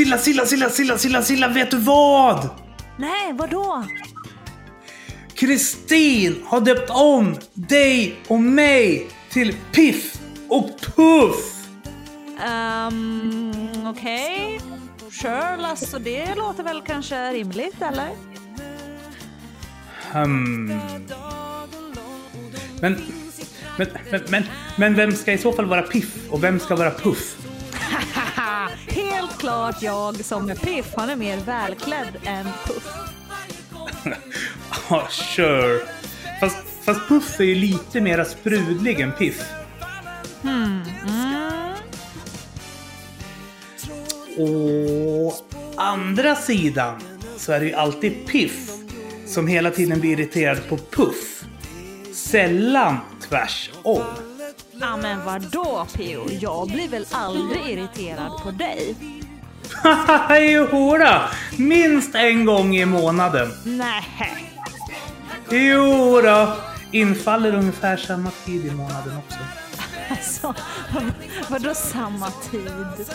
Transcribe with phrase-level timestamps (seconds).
[0.00, 2.48] Silla, Silla, Silla, Silla, Silla, Silla, vet du vad?
[2.96, 3.84] Nej, vadå?
[5.34, 10.18] Kristin har döpt om dig och mig till Piff
[10.48, 11.66] och Puff!
[12.88, 13.52] Um,
[13.86, 14.60] Okej.
[15.10, 18.08] Sure, Lasse, det låter väl kanske rimligt, eller?
[20.12, 20.66] Hmm.
[22.80, 22.96] Men,
[23.76, 24.44] men, men, men,
[24.76, 27.39] men vem ska i så fall vara Piff och vem ska vara Puff?
[29.42, 30.86] Haha, helt klart jag som är Piff.
[30.96, 32.88] Han är mer välklädd än Puff.
[34.90, 35.80] Ja, sure.
[36.40, 39.42] Fast, fast Puff är ju lite mera sprudlig än Piff.
[40.42, 40.82] Mm.
[44.38, 45.32] Å
[45.76, 47.00] andra sidan
[47.36, 48.70] så är det ju alltid Piff
[49.26, 51.44] som hela tiden blir irriterad på Puff.
[52.14, 52.96] Sällan
[53.28, 54.04] tvärsom.
[54.80, 56.32] Ja, men vadå Pio?
[56.40, 58.94] Jag blir väl aldrig irriterad på dig?
[60.52, 61.20] Jodå,
[61.58, 63.48] minst en gång i månaden.
[63.64, 64.04] Nej.
[65.50, 66.56] Jo då,
[66.92, 69.38] infaller ungefär samma tid i månaden också.
[70.10, 70.54] Alltså,
[71.48, 73.06] vadå samma tid?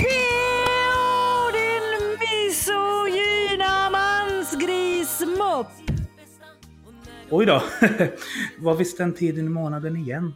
[0.00, 5.66] Pio, din misogyna mansgrismopp!
[7.30, 7.62] Oj då,
[8.58, 10.34] var visst den tiden i månaden igen.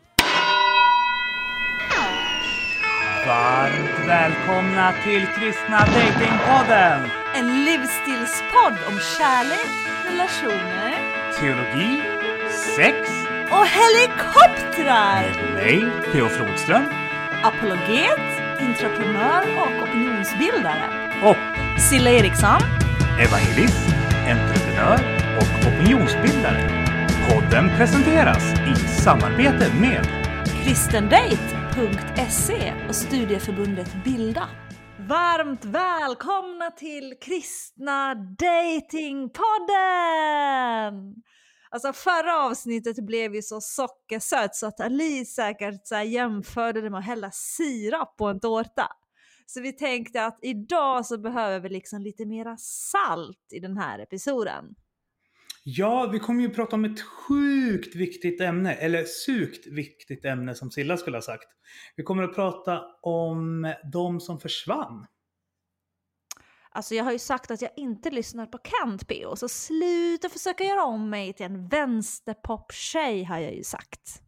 [3.27, 7.11] Varmt välkomna till Kristna Datingpodden!
[7.35, 9.71] En livsstilspodd om kärlek,
[10.05, 10.95] relationer
[11.41, 12.03] Teologi,
[12.77, 12.97] sex,
[13.51, 15.55] och helikoptrar!
[15.55, 16.29] mig, P.O.
[16.29, 16.85] Flodström
[17.43, 18.21] Apologet,
[18.61, 20.85] entreprenör och opinionsbildare.
[21.23, 22.61] och Silla Eriksson.
[23.21, 23.89] evangelist,
[24.29, 25.01] entreprenör
[25.39, 26.85] och opinionsbildare.
[27.29, 30.07] Podden presenteras i samarbete med
[31.75, 34.49] kristendate.se och studieförbundet Bilda.
[35.09, 39.35] Varmt välkomna till Kristna Datingpodden!
[41.71, 46.99] Alltså förra avsnittet blev ju så sockersött så att Alice säkert så jämförde det med
[46.99, 48.89] att hälla sirap på en tårta.
[49.47, 53.99] Så vi tänkte att idag så behöver vi liksom lite mera salt i den här
[53.99, 54.65] episoden.
[55.67, 60.71] Ja, vi kommer ju prata om ett sjukt viktigt ämne, eller sukt viktigt ämne som
[60.71, 61.49] Silla skulle ha sagt.
[61.97, 65.07] Vi kommer att prata om de som försvann.
[66.71, 69.37] Alltså jag har ju sagt att jag inte lyssnar på Kent P.O.
[69.37, 74.23] så sluta försöka göra om mig till en vänsterpop-tjej har jag ju sagt.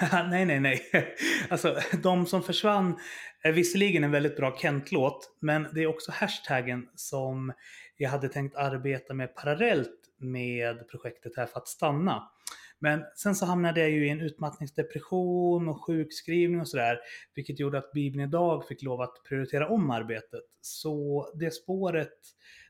[0.12, 0.82] nej, nej, nej.
[1.50, 2.98] Alltså, de som försvann
[3.42, 7.52] är visserligen en väldigt bra Kent-låt, men det är också hashtaggen som
[7.96, 12.30] jag hade tänkt arbeta med parallellt med projektet här för att stanna.
[12.78, 16.98] Men sen så hamnade jag ju i en utmattningsdepression och sjukskrivning och sådär,
[17.34, 20.44] vilket gjorde att Bibeln idag fick lov att prioritera om arbetet.
[20.60, 22.18] Så det spåret,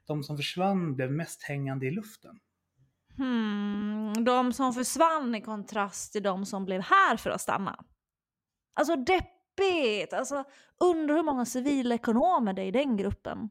[0.07, 2.39] de som försvann, blev mest hängande i luften.
[3.17, 7.85] Hmm, de som försvann i kontrast till de som blev här för att stanna.
[8.75, 10.13] Alltså deppigt!
[10.13, 10.45] Alltså,
[10.81, 13.51] undrar hur många civilekonomer det är i den gruppen.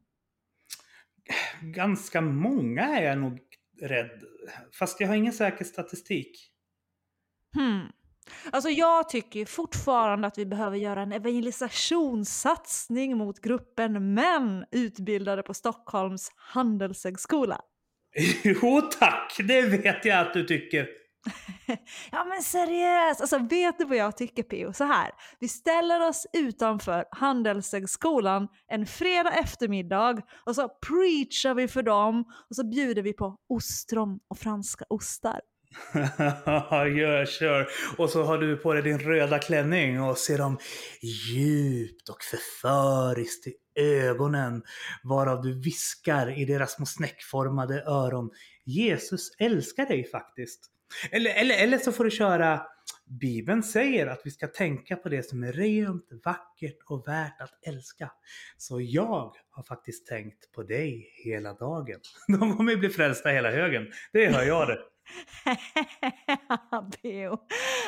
[1.61, 3.40] Ganska många är jag nog
[3.81, 4.24] rädd,
[4.80, 6.52] fast jag har ingen säker statistik.
[7.56, 7.88] Hmm.
[8.52, 15.53] Alltså jag tycker fortfarande att vi behöver göra en evangelisationssatsning mot gruppen män utbildade på
[15.53, 17.62] Stockholms handelshögskola.
[18.44, 21.00] Jo tack, det vet jag att du tycker.
[22.12, 24.74] ja men seriöst, alltså vet du vad jag tycker Pio?
[24.74, 31.84] Så här, vi ställer oss utanför Handelshögskolan en fredag eftermiddag och så preachar vi för
[31.84, 35.40] dem och så bjuder vi på ostron och franska ostar.
[36.98, 37.68] Gör, kör.
[37.98, 40.58] Och så har du på dig din röda klänning och ser dem
[41.34, 44.64] djupt och förföriskt i ögonen
[45.03, 48.30] varav du viskar i deras små snäckformade öron
[48.66, 50.71] Jesus älskar dig faktiskt.
[51.12, 52.61] Eller, eller, eller så får du köra
[53.20, 57.67] Bibeln säger att vi ska tänka på det som är rent, vackert och värt att
[57.67, 58.11] älska.
[58.58, 61.99] Så jag har faktiskt tänkt på dig hela dagen.
[62.40, 63.88] De kommer ju bli frälsta hela högen.
[64.14, 64.79] Det hör jag det.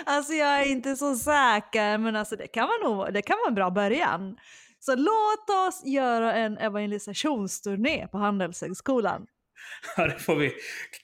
[0.05, 3.47] Alltså jag är inte så säker, men alltså det kan vara, nog, det kan vara
[3.47, 4.37] en bra början.
[4.79, 9.25] Så låt oss göra en evangelisationsturné på Handelshögskolan.
[9.97, 10.51] Ja, det får vi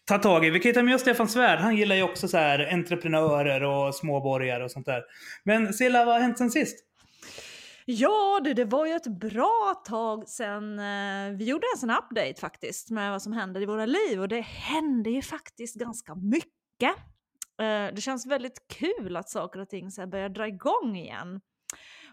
[0.06, 0.50] ta tag i.
[0.50, 1.60] Vi kan ju ta med oss Stefan Svärd.
[1.60, 5.04] Han gillar ju också så här entreprenörer och småborgare och sånt där.
[5.44, 6.86] Men Silla, vad har hänt sen sist?
[7.86, 12.42] Ja, du, det var ju ett bra tag sedan eh, vi gjorde en sån update
[12.42, 16.98] faktiskt med vad som händer i våra liv och det hände ju faktiskt ganska mycket.
[17.62, 21.42] Eh, det känns väldigt kul att saker och ting så här börjar dra igång igen.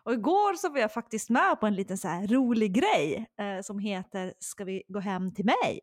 [0.03, 3.63] Och igår så var jag faktiskt med på en liten så här rolig grej eh,
[3.63, 5.81] som heter Ska vi gå hem till mig?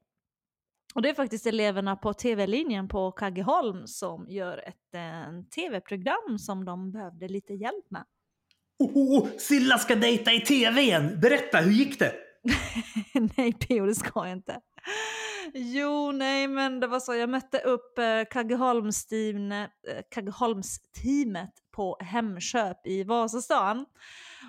[0.94, 6.66] Och det är faktiskt eleverna på tv-linjen på Kaggeholm som gör ett eh, tv-program som
[6.66, 8.04] de behövde lite hjälp med.
[8.80, 11.20] Oh, oh, Silla ska dejta i tv igen!
[11.22, 12.14] Berätta, hur gick det?
[13.38, 14.60] nej Pio, det ska jag inte.
[15.54, 17.16] Jo, nej, men det var så.
[17.16, 23.86] Jag mötte upp eh, Kaggeholmsteamet, eh, Kaggeholmsteamet på Hemköp i Vasastan.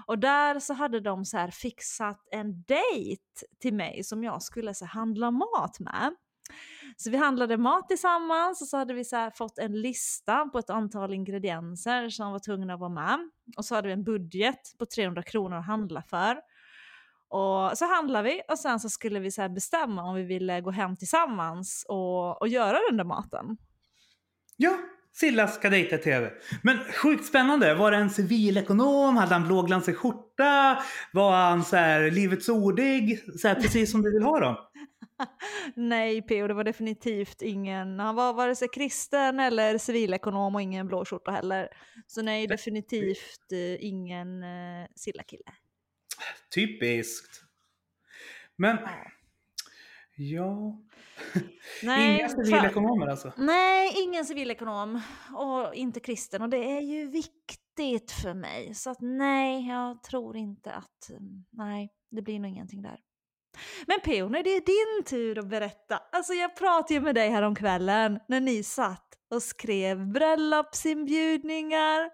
[0.06, 3.22] Och där så hade de så här fixat en dejt
[3.60, 6.14] till mig som jag skulle så handla mat med.
[6.96, 10.70] Så vi handlade mat tillsammans och så hade vi så fått en lista på ett
[10.70, 13.30] antal ingredienser som var tvungna att vara med.
[13.56, 16.36] Och så hade vi en budget på 300 kronor att handla för.
[17.28, 20.70] Och så handlade vi och sen så skulle vi så bestämma om vi ville gå
[20.70, 23.56] hem tillsammans och, och göra den där maten.
[24.56, 24.78] Ja,
[25.14, 26.30] Silla ska dejta TV.
[26.62, 27.74] Men sjukt spännande.
[27.74, 29.16] Var det en civilekonom?
[29.16, 30.78] Hade han blåglansig skjorta?
[31.12, 33.20] Var han så här livets ordig?
[33.40, 34.56] Så här, precis som du vill ha dem?
[35.74, 36.48] Nej P.O.
[36.48, 41.30] det var definitivt ingen, han var vare sig kristen eller civilekonom och ingen blå skjorta
[41.30, 41.68] heller.
[42.06, 45.52] Så nej, definitivt uh, ingen uh, Silla-kille.
[46.54, 47.40] Typiskt.
[48.56, 48.78] Men,
[50.16, 50.78] ja.
[51.82, 53.32] Nej, Inga civilekonomer alltså?
[53.36, 55.00] Nej, ingen civilekonom.
[55.34, 56.42] Och inte kristen.
[56.42, 58.74] Och det är ju viktigt för mig.
[58.74, 61.10] Så att nej, jag tror inte att,
[61.50, 63.00] nej, det blir nog ingenting där.
[63.86, 66.02] Men Peony, när det är din tur att berätta.
[66.12, 72.10] Alltså jag pratade ju med dig här om kvällen när ni satt och skrev bröllopsinbjudningar.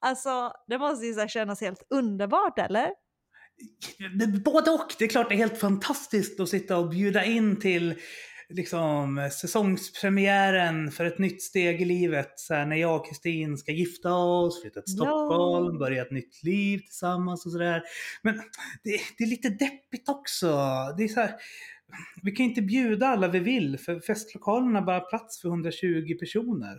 [0.00, 2.90] Alltså det måste ju kännas helt underbart eller?
[4.44, 4.94] Både och.
[4.98, 7.94] Det är klart det är helt fantastiskt att sitta och bjuda in till
[8.48, 12.32] liksom, säsongspremiären för ett nytt steg i livet.
[12.36, 15.78] Så här, när jag och Kristin ska gifta oss, flytta till Stockholm, ja.
[15.78, 17.82] börja ett nytt liv tillsammans och sådär.
[18.22, 18.34] Men
[18.84, 20.46] det, det, är lite deppigt också.
[20.96, 21.34] Det är så här,
[22.22, 26.78] vi kan inte bjuda alla vi vill för festlokalerna har bara plats för 120 personer.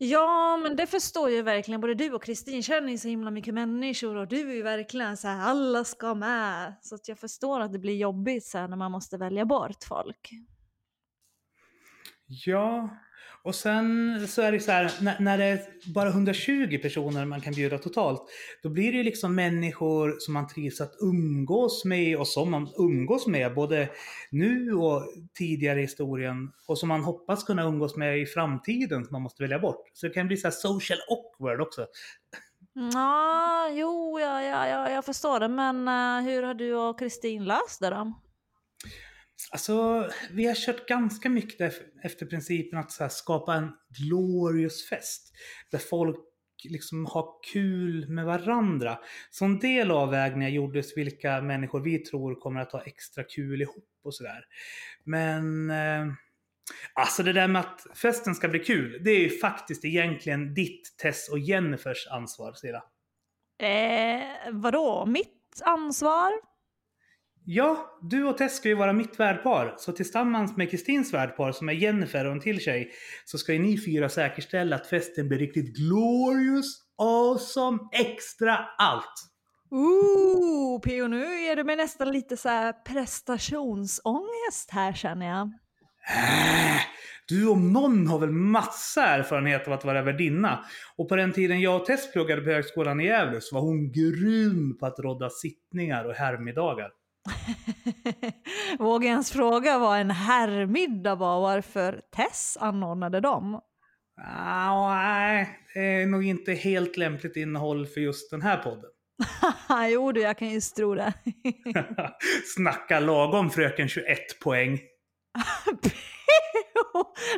[0.00, 1.80] Ja, men det förstår ju verkligen.
[1.80, 5.16] Både du och Kristin känner ju så himla mycket människor och du är ju verkligen
[5.16, 6.74] så här, alla ska med.
[6.82, 10.30] Så att jag förstår att det blir jobbigt sen när man måste välja bort folk.
[12.28, 12.88] Ja,
[13.42, 15.60] och sen så är det så här, när, när det är
[15.94, 18.22] bara 120 personer man kan bjuda totalt,
[18.62, 22.68] då blir det ju liksom människor som man trivs att umgås med och som man
[22.78, 23.88] umgås med både
[24.30, 25.02] nu och
[25.34, 29.42] tidigare i historien och som man hoppas kunna umgås med i framtiden som man måste
[29.42, 29.90] välja bort.
[29.92, 31.86] Så det kan bli så här social awkward också.
[32.94, 37.44] Ja, jo, ja, ja, ja, jag förstår det, men uh, hur har du och Kristin
[37.44, 38.14] löst det då?
[39.52, 45.32] Alltså, vi har kört ganska mycket efter principen att här, skapa en glorious fest.
[45.70, 46.16] Där folk
[46.64, 48.98] liksom har kul med varandra.
[49.30, 53.88] Så en del avvägningar gjordes vilka människor vi tror kommer att ha extra kul ihop
[54.04, 54.44] och sådär.
[55.04, 56.06] Men eh,
[56.94, 60.96] alltså det där med att festen ska bli kul, det är ju faktiskt egentligen ditt,
[61.02, 62.82] Tess och Jennifers ansvar, Sira.
[63.62, 65.06] Eh, vadå?
[65.06, 66.47] Mitt ansvar?
[67.50, 69.74] Ja, du och Tess ska ju vara mitt värdpar.
[69.78, 72.90] Så tillsammans med Kristins värdpar som är Jennifer och en till tjej
[73.24, 79.14] så ska ju ni fyra säkerställa att festen blir riktigt glorious, awesome, extra allt.
[79.70, 81.08] Ooh, P.O.
[81.08, 85.46] nu är du med nästan lite så här prestationsångest här känner jag.
[86.16, 86.80] Äh,
[87.28, 90.64] du om någon har väl massa erfarenhet av att vara värdinna.
[90.96, 93.92] Och på den tiden jag och Tess pluggade på högskolan i Gävle så var hon
[93.92, 96.90] grym på att rodda sittningar och herrmiddagar.
[98.78, 103.60] Vågar ens fråga vad en herrmiddag var varför Tess anordnade dem?
[104.20, 108.90] Ah, nej, det är nog inte helt lämpligt innehåll för just den här podden.
[109.92, 111.12] jo du, jag kan just tro det.
[112.56, 114.80] Snacka lagom fröken 21 poäng.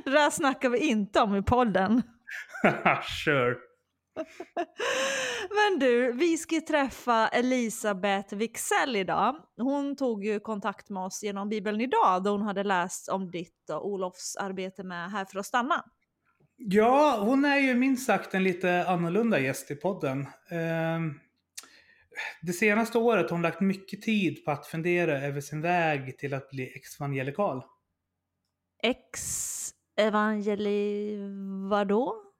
[0.04, 2.02] det där snackar vi inte om i podden.
[3.24, 3.69] sure.
[5.50, 9.36] Men du, vi ska träffa Elisabeth Wixell idag.
[9.56, 13.70] Hon tog ju kontakt med oss genom Bibeln idag då hon hade läst om ditt
[13.70, 15.84] och Olofs arbete med Här för att stanna.
[16.56, 20.26] Ja, hon är ju minst sagt en lite annorlunda gäst i podden.
[20.50, 21.14] Ehm,
[22.42, 26.34] det senaste året har hon lagt mycket tid på att fundera över sin väg till
[26.34, 27.62] att bli ex-evangelikal.
[28.82, 31.16] Ex-evangeli...
[31.70, 32.30] vadå?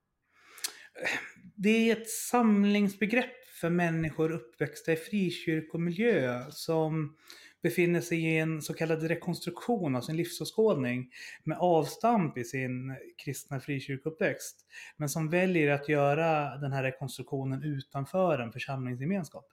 [1.63, 7.17] Det är ett samlingsbegrepp för människor uppväxta i frikyrkomiljö som
[7.63, 11.11] befinner sig i en så kallad rekonstruktion av sin livsåskådning
[11.45, 14.67] med avstamp i sin kristna frikyrkouppväxt.
[14.97, 19.47] Men som väljer att göra den här rekonstruktionen utanför en församlingsgemenskap.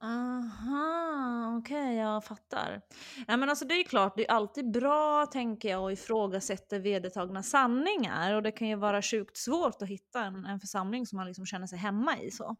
[0.00, 2.80] Aha, okej, jag fattar.
[3.26, 7.42] Ja, men alltså det är klart, det är alltid bra tänker jag att ifrågasätta vedertagna
[7.42, 11.26] sanningar och det kan ju vara sjukt svårt att hitta en, en församling som man
[11.26, 12.56] liksom känner sig hemma i så.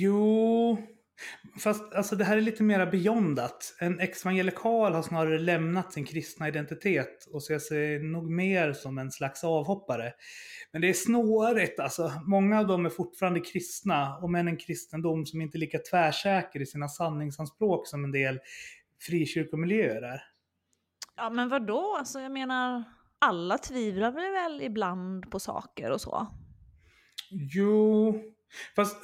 [0.00, 0.76] Jo,
[1.58, 3.76] fast alltså det här är lite mera beyondat.
[3.78, 9.10] En evangelikal har snarare lämnat sin kristna identitet och ser sig nog mer som en
[9.10, 10.12] slags avhoppare.
[10.72, 12.12] Men det är snårigt alltså.
[12.26, 16.60] Många av dem är fortfarande kristna, och men en kristendom som inte är lika tvärsäker
[16.60, 18.38] i sina sanningsanspråk som en del
[19.00, 20.22] frikyrkomiljöer är.
[21.16, 21.96] Ja, men vad då?
[21.98, 22.84] Alltså jag menar,
[23.18, 26.26] alla tvivlar väl ibland på saker och så?
[27.30, 28.22] Jo,
[28.76, 28.96] fast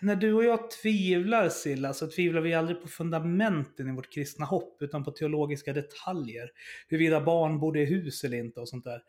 [0.00, 4.46] när du och jag tvivlar Silla, så tvivlar vi aldrig på fundamenten i vårt kristna
[4.46, 6.50] hopp, utan på teologiska detaljer.
[6.88, 9.02] Huruvida barn bor i hus eller inte och sånt där.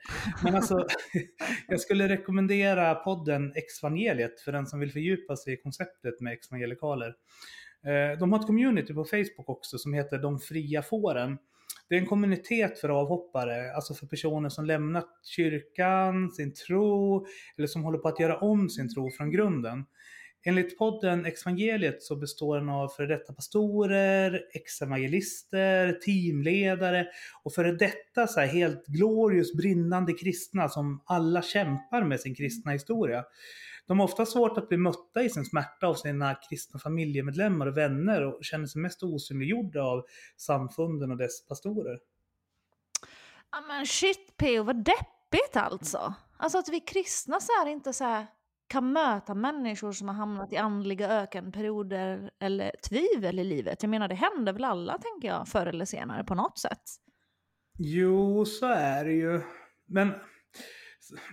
[0.43, 0.87] Men alltså,
[1.67, 7.15] jag skulle rekommendera podden Exvangeliet för den som vill fördjupa sig i konceptet med exvangelikaler.
[7.85, 11.37] Eh, de har ett community på Facebook också som heter De fria fåren.
[11.89, 17.25] Det är en kommunitet för avhoppare, alltså för personer som lämnat kyrkan, sin tro,
[17.58, 19.86] eller som håller på att göra om sin tro från grunden.
[20.46, 27.08] Enligt podden Exvangeliet så består den av före detta pastorer, ex-evangelister, teamledare
[27.43, 32.72] och före detta så här helt glorious brinnande kristna som alla kämpar med sin kristna
[32.72, 33.24] historia.
[33.87, 37.77] De har ofta svårt att bli mötta i sin smärta av sina kristna familjemedlemmar och
[37.77, 40.05] vänner och känner sig mest osynliggjorda av
[40.37, 41.99] samfunden och dess pastorer.
[43.51, 44.63] Ja men shit P.O.
[44.63, 46.13] vad deppigt alltså.
[46.37, 48.27] Alltså att vi kristna så är inte så här
[48.67, 53.83] kan möta människor som har hamnat i andliga ökenperioder eller tvivel i livet.
[53.83, 56.81] Jag menar, det händer väl alla, tänker jag, förr eller senare på något sätt.
[57.79, 59.41] Jo, så är det ju.
[59.85, 60.13] Men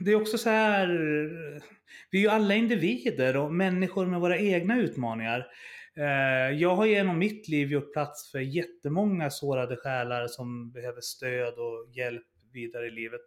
[0.00, 0.88] det är också så här,
[2.10, 5.46] vi är ju alla individer och människor med våra egna utmaningar.
[5.96, 11.54] Eh, jag har genom mitt liv gjort plats för jättemånga sårade själar som behöver stöd
[11.54, 13.20] och hjälp vidare i livet.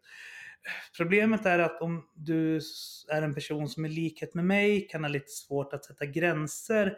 [0.98, 2.60] Problemet är att om du
[3.12, 6.98] är en person som i likhet med mig kan ha lite svårt att sätta gränser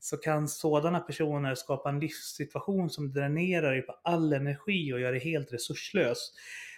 [0.00, 5.12] så kan sådana personer skapa en livssituation som dränerar dig på all energi och gör
[5.12, 6.32] dig helt resurslös.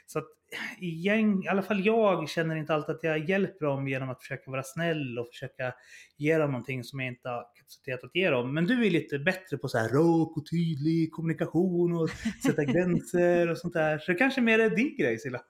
[0.07, 0.29] Så att
[0.78, 4.50] igen, i alla fall jag känner inte alltid att jag hjälper dem genom att försöka
[4.50, 5.75] vara snäll och försöka
[6.19, 8.54] ge dem någonting som jag inte har kapacitet att ge dem.
[8.54, 12.11] Men du är lite bättre på så här rak och tydlig kommunikation och
[12.47, 13.99] sätta gränser och sånt där.
[13.99, 15.40] Så det kanske mer är din grej Silla.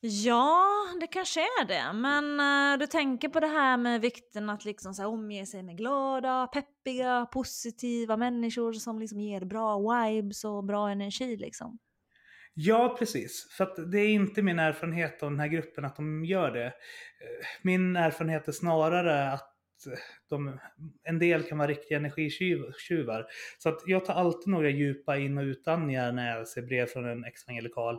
[0.00, 0.66] Ja,
[1.00, 1.92] det kanske är det.
[1.92, 5.62] Men uh, du tänker på det här med vikten att liksom så här, omge sig
[5.62, 11.78] med glada, peppiga, positiva människor som liksom ger bra vibes och bra energi liksom.
[12.60, 13.48] Ja, precis.
[13.50, 16.66] För att det är inte min erfarenhet av den här gruppen att de gör det.
[16.66, 19.52] Eh, min erfarenhet är snarare att
[19.86, 19.98] eh,
[20.30, 20.58] de,
[21.04, 23.26] en del kan vara riktiga energitjuvar.
[23.58, 27.08] Så att jag tar alltid några djupa in och utandningar när jag ser brev från
[27.08, 27.98] en ex-evangelikal.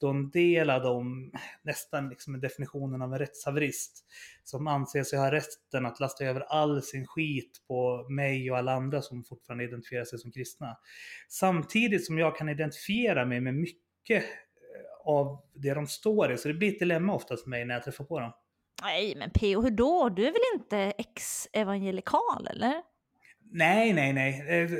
[0.00, 4.04] Då en del av dem nästan liksom är definitionen av en rättshaverist.
[4.44, 8.72] Som anser sig ha rätten att lasta över all sin skit på mig och alla
[8.72, 10.76] andra som fortfarande identifierar sig som kristna.
[11.28, 13.89] Samtidigt som jag kan identifiera mig med mycket
[15.04, 16.38] av det de står i.
[16.38, 18.32] Så det blir ett dilemma oftast för mig när jag träffar på dem.
[18.82, 19.62] Nej, men P.O.
[19.62, 20.08] hur då?
[20.08, 22.82] Du är väl inte ex-evangelikal, eller?
[23.52, 24.44] Nej, nej, nej.
[24.48, 24.70] Eh,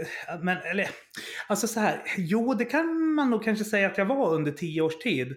[0.42, 0.88] men, eller,
[1.48, 2.02] alltså så här.
[2.16, 5.36] Jo, det kan man nog kanske säga att jag var under tio års tid.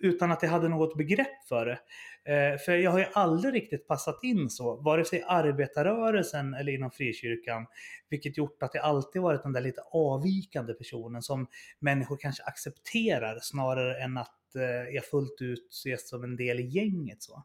[0.00, 1.78] Utan att jag hade något begrepp för det.
[2.24, 6.72] Eh, för jag har ju aldrig riktigt passat in så, vare sig i arbetarrörelsen eller
[6.72, 7.66] inom frikyrkan.
[8.08, 11.46] Vilket gjort att jag alltid varit den där lite avvikande personen som
[11.78, 16.66] människor kanske accepterar snarare än att Eh, jag fullt ut ses som en del i
[16.66, 17.22] gänget.
[17.22, 17.44] Så.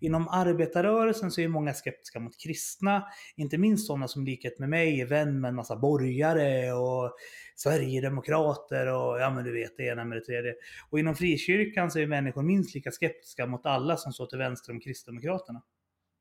[0.00, 3.04] Inom arbetarrörelsen så är många skeptiska mot kristna,
[3.36, 7.16] inte minst sådana som likhet med mig är vän med en massa borgare och
[7.56, 10.54] Sverigedemokrater och ja men du vet det ena med det tredje.
[10.90, 14.72] Och inom frikyrkan så är människor minst lika skeptiska mot alla som står till vänster
[14.72, 15.62] om Kristdemokraterna.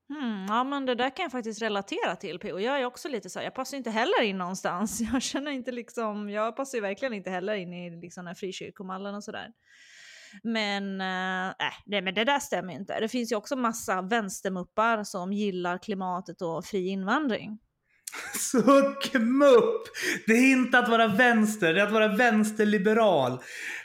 [0.09, 2.59] Mm, ja men det där kan jag faktiskt relatera till P.O.
[2.59, 5.01] Jag är också lite så här, jag passar inte heller in någonstans.
[5.13, 8.35] Jag känner inte liksom, jag passar ju verkligen inte heller in i liksom den här
[8.35, 9.53] frikyrkomallen och sådär.
[10.43, 11.53] Men, äh,
[11.85, 12.99] nej, men det där stämmer inte.
[12.99, 17.59] Det finns ju också massa vänstermuppar som gillar klimatet och fri invandring.
[18.51, 19.81] Suckmupp!
[20.27, 23.39] Det är inte att vara vänster, det är att vara vänsterliberal.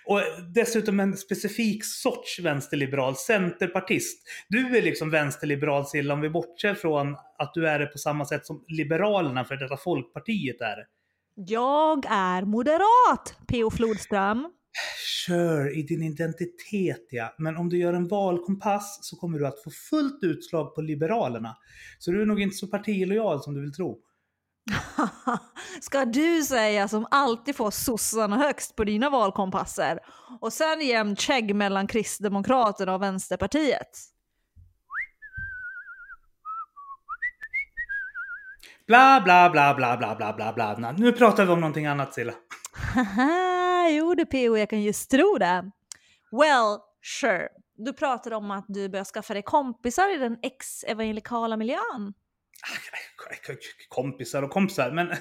[0.05, 0.21] Och
[0.55, 4.29] dessutom en specifik sorts vänsterliberal, centerpartist.
[4.49, 8.25] Du är liksom vänsterliberal Silla, om vi bortser från att du är det på samma
[8.25, 10.77] sätt som Liberalerna för detta Folkpartiet är.
[11.35, 13.71] Jag är moderat, P.O.
[13.71, 14.49] Flodström.
[15.27, 19.63] Kör i din identitet ja, men om du gör en valkompass så kommer du att
[19.63, 21.57] få fullt utslag på Liberalerna.
[21.99, 23.99] Så du är nog inte så partilojal som du vill tro.
[25.81, 29.99] Ska du säga som alltid får sossarna högst på dina valkompasser
[30.41, 34.09] och sen jämn kägg mellan Kristdemokraterna och Vänsterpartiet?
[38.87, 40.93] Bla, bla, bla, bla, bla, bla, bla, bla.
[40.93, 42.33] Nu pratar vi om någonting annat, Silla.
[43.83, 45.71] Haha, jo du PO, jag kan just tro det.
[46.33, 46.79] Well,
[47.21, 47.49] sure.
[47.77, 52.15] Du pratade om att du börjar skaffa dig kompisar i den ex-evangelikala miljön.
[53.89, 55.17] Kompisar och kompisar, men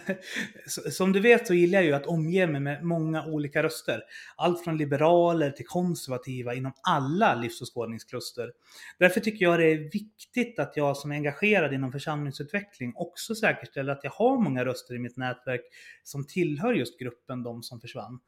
[0.92, 4.02] som du vet så gillar jag ju att omge mig med många olika röster.
[4.36, 8.52] Allt från liberaler till konservativa inom alla livsåskådningskluster.
[9.00, 13.94] Därför tycker jag det är viktigt att jag som är engagerad inom församlingsutveckling också säkerställer
[13.94, 15.62] att jag har många röster i mitt nätverk
[16.04, 18.20] som tillhör just gruppen de som försvann.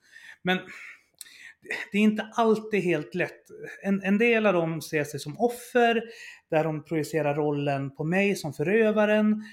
[0.41, 0.59] Men
[1.91, 3.41] det är inte alltid helt lätt.
[3.83, 6.03] En, en del av dem ser sig som offer,
[6.49, 9.43] där de projicerar rollen på mig som förövaren.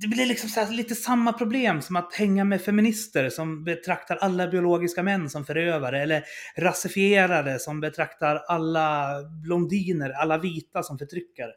[0.00, 5.02] Det blir liksom lite samma problem som att hänga med feminister som betraktar alla biologiska
[5.02, 6.24] män som förövare, eller
[6.58, 9.08] rasifierade som betraktar alla
[9.42, 11.52] blondiner, alla vita som förtryckare.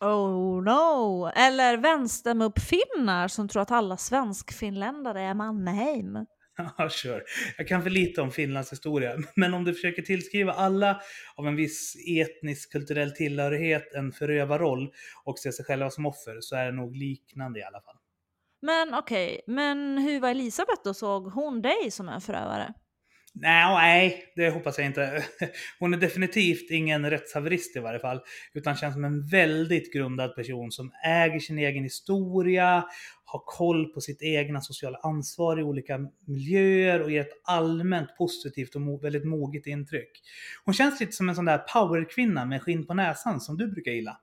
[0.00, 1.30] Oh no!
[1.36, 6.26] Eller vänstermuppfinnar som tror att alla svenskfinländare är Mannheim.
[6.78, 7.22] Ja, sure.
[7.58, 11.00] Jag kan för lite om Finlands historia, men om du försöker tillskriva alla
[11.36, 14.92] av en viss etnisk kulturell tillhörighet en förövarroll
[15.24, 17.96] och ser sig själva som offer så är det nog liknande i alla fall.
[18.62, 19.54] Men okej, okay.
[19.54, 20.94] men hur var Elisabeth då?
[20.94, 22.74] Såg hon dig som en förövare?
[23.34, 25.24] Nej, det hoppas jag inte.
[25.78, 28.20] Hon är definitivt ingen rättshaverist i varje fall,
[28.54, 32.84] utan känns som en väldigt grundad person som äger sin egen historia,
[33.24, 38.74] har koll på sitt egna sociala ansvar i olika miljöer och ger ett allmänt positivt
[38.74, 40.10] och väldigt moget intryck.
[40.64, 43.92] Hon känns lite som en sån där powerkvinna med skinn på näsan som du brukar
[43.92, 44.20] gilla.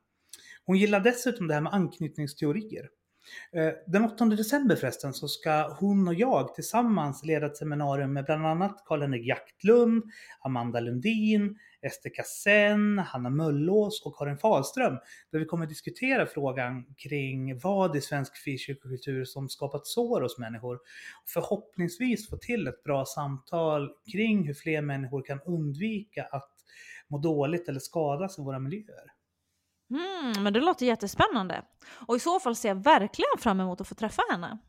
[0.66, 2.90] Hon gillar dessutom det här med anknytningsteorier.
[3.52, 8.26] Eh, den 8 december förresten så ska hon och jag tillsammans leda ett seminarium med
[8.26, 10.04] bland annat Karl-Henrik Jaktlund,
[10.40, 14.98] Amanda Lundin, Ester Kassen, Hanna Möllås och Karin Fahlström.
[15.32, 20.38] Där vi kommer att diskutera frågan kring vad i svensk frikyrkokultur som skapat sår hos
[20.38, 20.80] människor.
[21.26, 26.50] Förhoppningsvis få till ett bra samtal kring hur fler människor kan undvika att
[27.08, 29.19] må dåligt eller skadas i våra miljöer.
[29.92, 31.62] Mm, men det låter jättespännande.
[31.90, 34.60] Och i så fall ser jag verkligen fram emot att få träffa henne.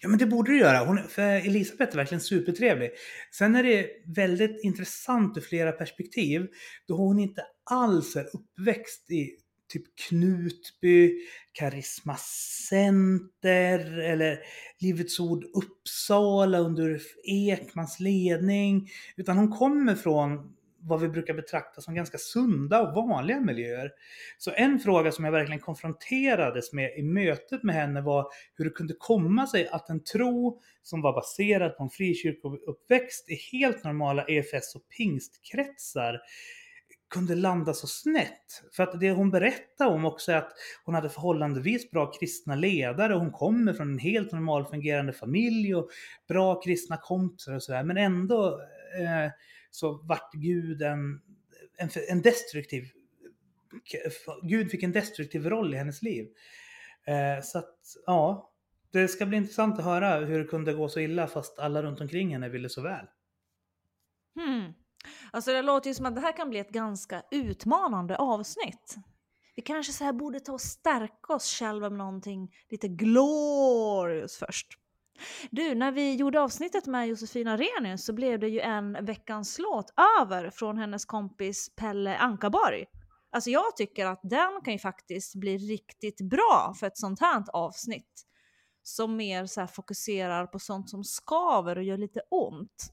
[0.00, 0.84] Ja men det borde du göra.
[0.84, 2.90] Hon, för Elisabeth är verkligen supertrevlig.
[3.32, 6.46] Sen är det väldigt intressant ur flera perspektiv.
[6.88, 9.30] Då hon inte alls är uppväxt i
[9.68, 11.14] typ Knutby,
[11.52, 12.16] Karisma
[12.68, 14.38] Center eller
[14.80, 18.90] Livets Ord Uppsala under Ekmans ledning.
[19.16, 23.90] Utan hon kommer från vad vi brukar betrakta som ganska sunda och vanliga miljöer.
[24.38, 28.70] Så en fråga som jag verkligen konfronterades med i mötet med henne var hur det
[28.70, 34.24] kunde komma sig att en tro som var baserad på en frikyrkouppväxt i helt normala
[34.24, 36.20] EFS och pingstkretsar
[37.10, 38.62] kunde landa så snett.
[38.72, 40.52] För att det hon berättade om också är att
[40.84, 43.14] hon hade förhållandevis bra kristna ledare.
[43.14, 45.88] och Hon kommer från en helt normal fungerande familj och
[46.28, 47.82] bra kristna kompisar och sådär.
[47.82, 48.60] Men ändå
[49.00, 49.30] eh,
[49.70, 51.20] så vart Gud en,
[51.78, 52.84] en, en destruktiv
[54.42, 56.28] Gud fick en destruktiv roll i hennes liv.
[57.06, 58.52] Eh, så att, ja,
[58.90, 62.00] det ska bli intressant att höra hur det kunde gå så illa fast alla runt
[62.00, 63.06] omkring henne ville så väl.
[64.34, 64.72] Hmm.
[65.32, 68.96] Alltså det låter ju som att det här kan bli ett ganska utmanande avsnitt.
[69.56, 74.79] Vi kanske så här borde ta och stärka oss själva med någonting lite glorious först.
[75.50, 79.92] Du, när vi gjorde avsnittet med Josefina Renius så blev det ju en veckans låt
[80.20, 82.84] över från hennes kompis Pelle Ankarborg.
[83.32, 87.44] Alltså jag tycker att den kan ju faktiskt bli riktigt bra för ett sånt här
[87.52, 88.26] avsnitt.
[88.82, 92.92] Som mer så fokuserar på sånt som skaver och gör lite ont.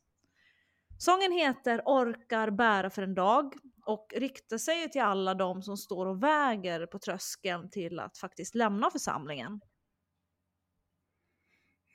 [1.00, 3.54] Sången heter Orkar bära för en dag
[3.86, 8.56] och riktar sig till alla de som står och väger på tröskeln till att faktiskt
[8.56, 9.62] lämna församlingen.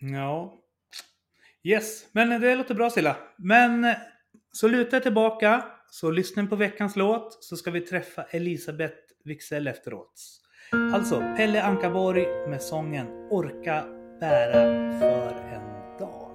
[0.02, 0.58] Ja.
[1.62, 3.16] Yes, men det låter bra Silla.
[3.36, 3.96] Men eh,
[4.52, 10.22] så luta tillbaka, så lyssna på veckans låt så ska vi träffa Elisabeth Wixell efteråt.
[10.94, 13.84] Alltså Pelle Ankarborg med sången Orka
[14.20, 14.62] bära
[14.98, 16.28] för en dag.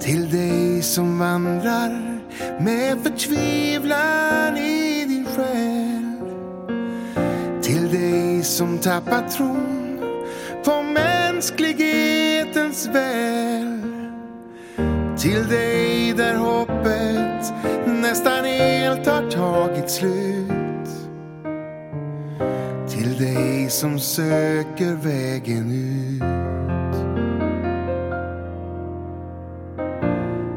[0.00, 2.09] Till dig som vandrar
[2.60, 6.16] med förtvivlan i din själ.
[7.62, 9.98] Till dig som tappat tron
[10.64, 13.80] på mänsklighetens väl.
[15.18, 17.52] Till dig där hoppet
[17.86, 20.88] nästan helt har tagit slut.
[22.88, 26.22] Till dig som söker vägen ut.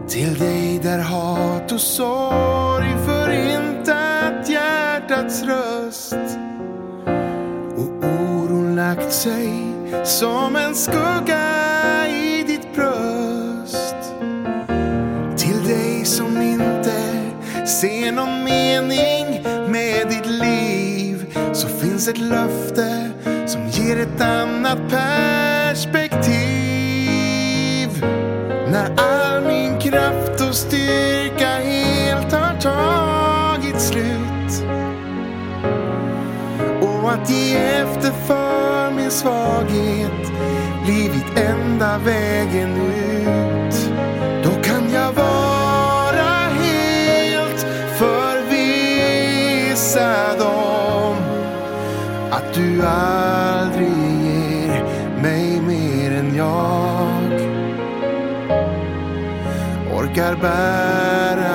[0.09, 0.62] Till dig
[0.97, 6.37] där hat och sorg förintat hjärtats röst.
[7.77, 13.95] Och oron lagt sig som en skugga i ditt bröst.
[15.37, 16.93] Till dig som inte
[17.65, 23.11] ser någon mening med ditt liv så finns ett löfte
[23.47, 26.02] som ger ett annat perspektiv.
[37.23, 40.31] Att ge efter för min svaghet
[40.85, 43.91] blivit enda vägen ut.
[44.43, 47.65] Då kan jag vara helt
[47.97, 49.21] förvissad
[50.41, 51.15] om
[52.31, 53.89] att du aldrig
[54.23, 54.83] ger
[55.21, 57.07] mig mer än jag
[59.97, 61.52] orkar bära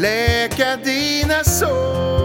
[0.00, 2.17] läka dina sår.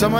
[0.00, 0.14] Som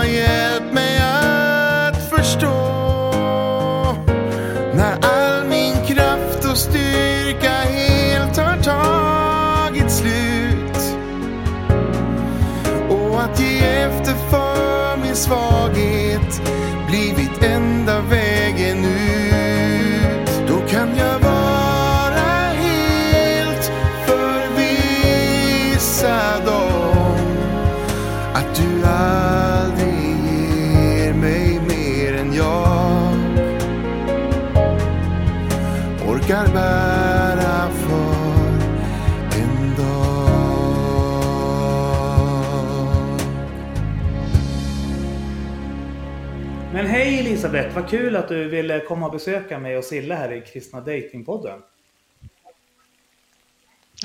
[47.53, 50.79] Elisabeth, vad kul att du ville komma och besöka mig och Silla här i Kristna
[50.81, 51.59] Datingpodden.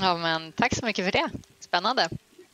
[0.00, 1.30] Ja, men tack så mycket för det.
[1.60, 2.08] Spännande.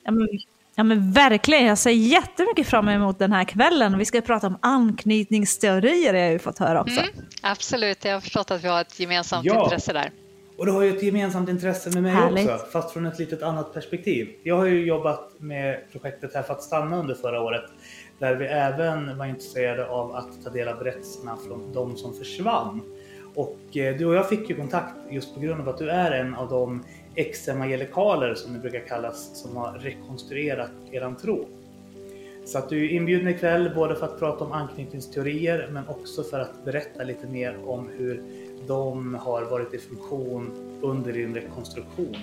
[0.05, 0.29] Ja men,
[0.75, 3.99] ja men verkligen, jag ser jättemycket fram emot den här kvällen.
[3.99, 7.01] Vi ska prata om anknytningsteorier har jag ju fått höra också.
[7.01, 9.65] Mm, absolut, jag har förstått att vi har ett gemensamt Ja.
[9.65, 10.11] intresse där.
[10.59, 12.51] Och du har ju ett gemensamt intresse med mig Härligt.
[12.51, 14.29] också, fast från ett litet annat perspektiv.
[14.43, 17.65] Jag har ju jobbat med projektet Här för att stanna under förra året,
[18.23, 22.81] där vi även var intresserade av att ta del av berättelserna från de som försvann.
[23.35, 26.11] Och eh, du och jag fick ju kontakt just på grund av att du är
[26.11, 31.49] en av de ex-evangelikaler som det brukar kallas, som har rekonstruerat eran tro.
[32.45, 36.41] Så att du är inbjuden ikväll både för att prata om anknytningsteorier men också för
[36.41, 38.23] att berätta lite mer om hur
[38.67, 40.51] de har varit i funktion
[40.83, 42.17] under din rekonstruktion.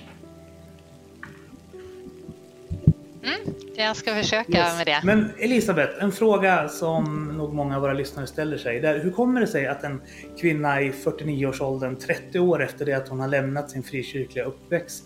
[3.76, 4.76] Jag ska försöka Yes.
[4.78, 5.00] med det.
[5.04, 8.80] Men Elisabeth, en fråga som nog många av våra lyssnare ställer sig.
[8.80, 10.00] Där, hur kommer det sig att en
[10.40, 15.04] kvinna i 49-årsåldern, 30 år efter det att hon har lämnat sin frikyrkliga uppväxt,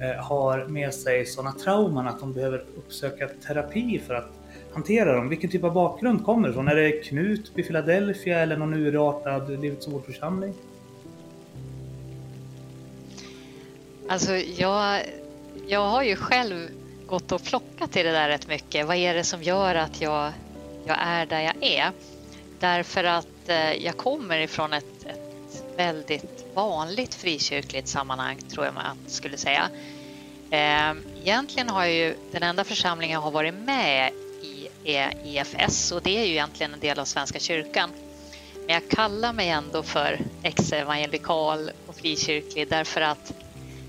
[0.00, 4.30] eh, har med sig sådana trauman att hon behöver uppsöka terapi för att
[4.72, 5.28] hantera dem?
[5.28, 6.68] Vilken typ av bakgrund kommer det ifrån?
[6.68, 10.54] Är det Knut i Philadelphia eller någon urartad Livets Ord-församling?
[14.08, 15.00] Alltså, jag,
[15.66, 16.68] jag har ju själv
[17.12, 18.86] gått och plockat i det där rätt mycket.
[18.86, 20.32] Vad är det som gör att jag,
[20.86, 21.92] jag är där jag är?
[22.60, 28.98] Därför att eh, jag kommer ifrån ett, ett väldigt vanligt frikyrkligt sammanhang, tror jag man
[29.06, 29.70] skulle säga.
[30.50, 35.92] Eh, egentligen har jag ju, den enda församlingen jag har varit med i är EFS
[35.92, 37.90] och det är ju egentligen en del av Svenska kyrkan.
[38.66, 43.32] Men jag kallar mig ändå för ex-evangelikal och frikyrklig därför att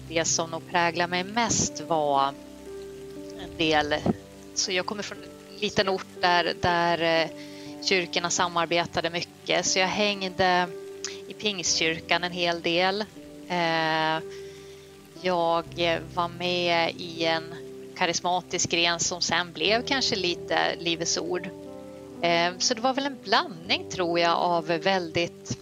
[0.09, 2.33] det som nog präglade mig mest var
[3.43, 3.95] en del,
[4.53, 7.29] så jag kommer från en liten ort där, där eh,
[7.83, 10.67] kyrkorna samarbetade mycket så jag hängde
[11.27, 13.01] i Pingstkyrkan en hel del.
[13.47, 14.23] Eh,
[15.21, 15.63] jag
[16.13, 17.43] var med i en
[17.97, 21.49] karismatisk gren som sen blev kanske lite Livets Ord.
[22.21, 25.57] Eh, så det var väl en blandning tror jag av väldigt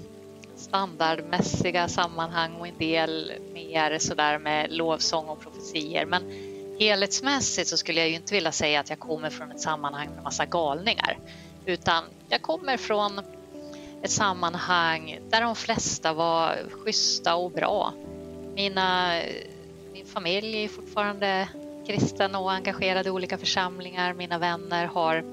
[0.56, 6.06] standardmässiga sammanhang och en del mer sådär med lovsång och profetier.
[6.06, 6.51] Men
[6.82, 10.24] helhetsmässigt så skulle jag ju inte vilja säga att jag kommer från ett sammanhang med
[10.24, 11.18] massa galningar.
[11.66, 13.22] Utan jag kommer från
[14.04, 17.94] ett sammanhang där de flesta var schyssta och bra.
[18.56, 19.20] Mina,
[19.94, 21.48] min familj är fortfarande
[21.88, 24.14] kristen och engagerad i olika församlingar.
[24.14, 25.24] Mina vänner har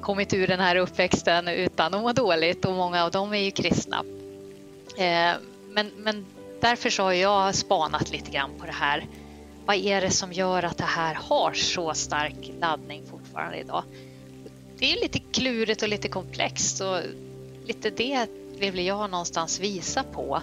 [0.00, 3.50] kommit ur den här uppväxten utan att må dåligt och många av dem är ju
[3.50, 4.04] kristna.
[4.98, 5.32] Eh,
[5.70, 6.26] men, men
[6.60, 9.06] därför så har jag spanat lite grann på det här.
[9.66, 13.84] Vad är det som gör att det här har så stark laddning fortfarande idag?
[14.78, 16.98] Det är lite klurigt och lite komplext och
[17.66, 18.26] lite det
[18.58, 20.42] vill jag någonstans visa på.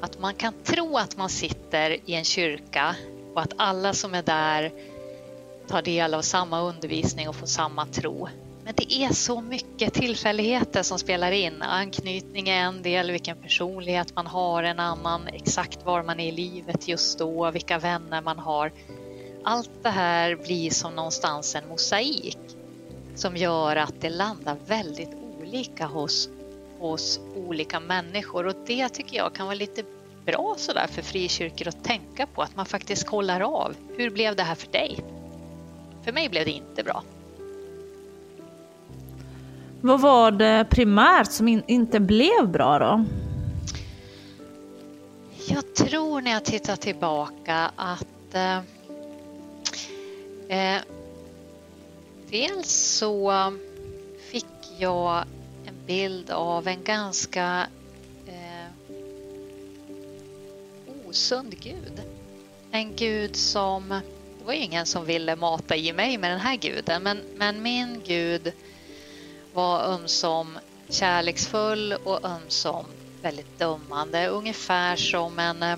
[0.00, 2.96] Att man kan tro att man sitter i en kyrka
[3.34, 4.72] och att alla som är där
[5.68, 8.28] tar del av samma undervisning och får samma tro.
[8.66, 11.62] Men det är så mycket tillfälligheter som spelar in.
[11.62, 16.32] Anknytning är en del, vilken personlighet man har en annan, exakt var man är i
[16.32, 18.72] livet just då, vilka vänner man har.
[19.44, 22.38] Allt det här blir som någonstans en mosaik
[23.14, 26.28] som gör att det landar väldigt olika hos,
[26.78, 29.82] hos olika människor och det tycker jag kan vara lite
[30.24, 33.76] bra sådär för frikyrkor att tänka på att man faktiskt kollar av.
[33.96, 34.98] Hur blev det här för dig?
[36.04, 37.02] För mig blev det inte bra.
[39.86, 43.04] Vad var det primärt som in, inte blev bra då?
[45.48, 48.56] Jag tror när jag tittar tillbaka att eh,
[50.48, 50.82] eh,
[52.30, 53.32] dels så
[54.30, 54.46] fick
[54.78, 55.24] jag
[55.66, 57.66] en bild av en ganska
[58.26, 58.92] eh,
[61.08, 62.02] osund gud.
[62.70, 63.88] En gud som,
[64.38, 67.62] det var ju ingen som ville mata i mig med den här guden, men, men
[67.62, 68.52] min gud
[69.56, 72.86] var ömsom kärleksfull och ömsom
[73.22, 74.28] väldigt dömande.
[74.28, 75.76] Ungefär som en eh,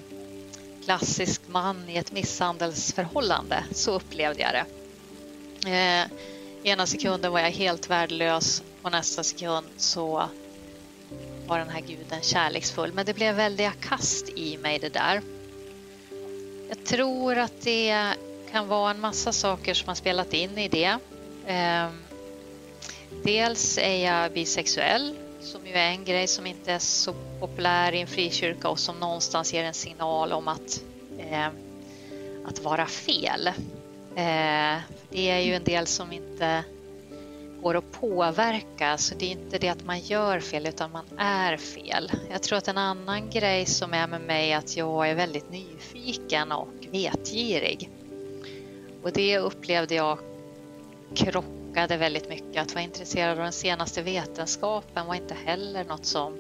[0.84, 3.64] klassisk man i ett misshandelsförhållande.
[3.72, 4.64] Så upplevde jag det.
[5.70, 6.06] Eh,
[6.62, 10.28] ena sekunden var jag helt värdelös och nästa sekund så
[11.46, 12.92] var den här guden kärleksfull.
[12.92, 15.22] Men det blev väldiga kast i mig det där.
[16.68, 18.14] Jag tror att det
[18.50, 20.98] kan vara en massa saker som har spelat in i det.
[21.46, 21.88] Eh,
[23.25, 28.01] Dels är jag bisexuell, som ju är en grej som inte är så populär i
[28.01, 30.83] en frikyrka och som någonstans ger en signal om att,
[31.18, 31.47] eh,
[32.47, 33.47] att vara fel.
[34.16, 34.79] Eh,
[35.11, 36.64] det är ju en del som inte
[37.62, 41.57] går att påverka, så det är inte det att man gör fel utan man är
[41.57, 42.12] fel.
[42.31, 45.51] Jag tror att en annan grej som är med mig är att jag är väldigt
[45.51, 47.90] nyfiken och vetgirig.
[49.03, 50.18] Och det upplevde jag
[51.14, 52.62] krock krockade väldigt mycket.
[52.62, 56.38] Att vara intresserad av den senaste vetenskapen var inte heller något som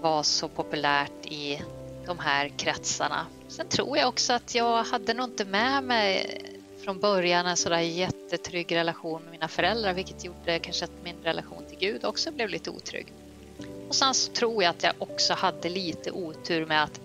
[0.00, 1.62] var så populärt i
[2.06, 3.26] de här kretsarna.
[3.48, 6.40] Sen tror jag också att jag hade nog inte med mig
[6.84, 11.64] från början en sådär jättetrygg relation med mina föräldrar vilket gjorde kanske att min relation
[11.68, 13.06] till Gud också blev lite otrygg.
[13.88, 17.00] Och sen så tror jag att jag också hade lite otur med att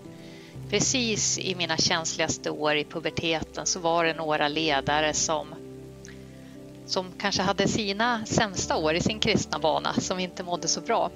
[0.70, 5.54] precis i mina känsligaste år i puberteten så var det några ledare som
[6.86, 11.10] som kanske hade sina sämsta år i sin kristna bana som inte mådde så bra.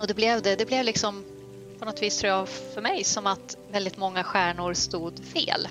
[0.00, 0.56] Och det blev det.
[0.56, 1.24] Det blev liksom
[1.78, 5.68] på något vis tror jag för mig som att väldigt många stjärnor stod fel.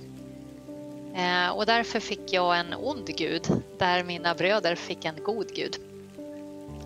[1.15, 5.77] Eh, och därför fick jag en ond gud där mina bröder fick en god gud.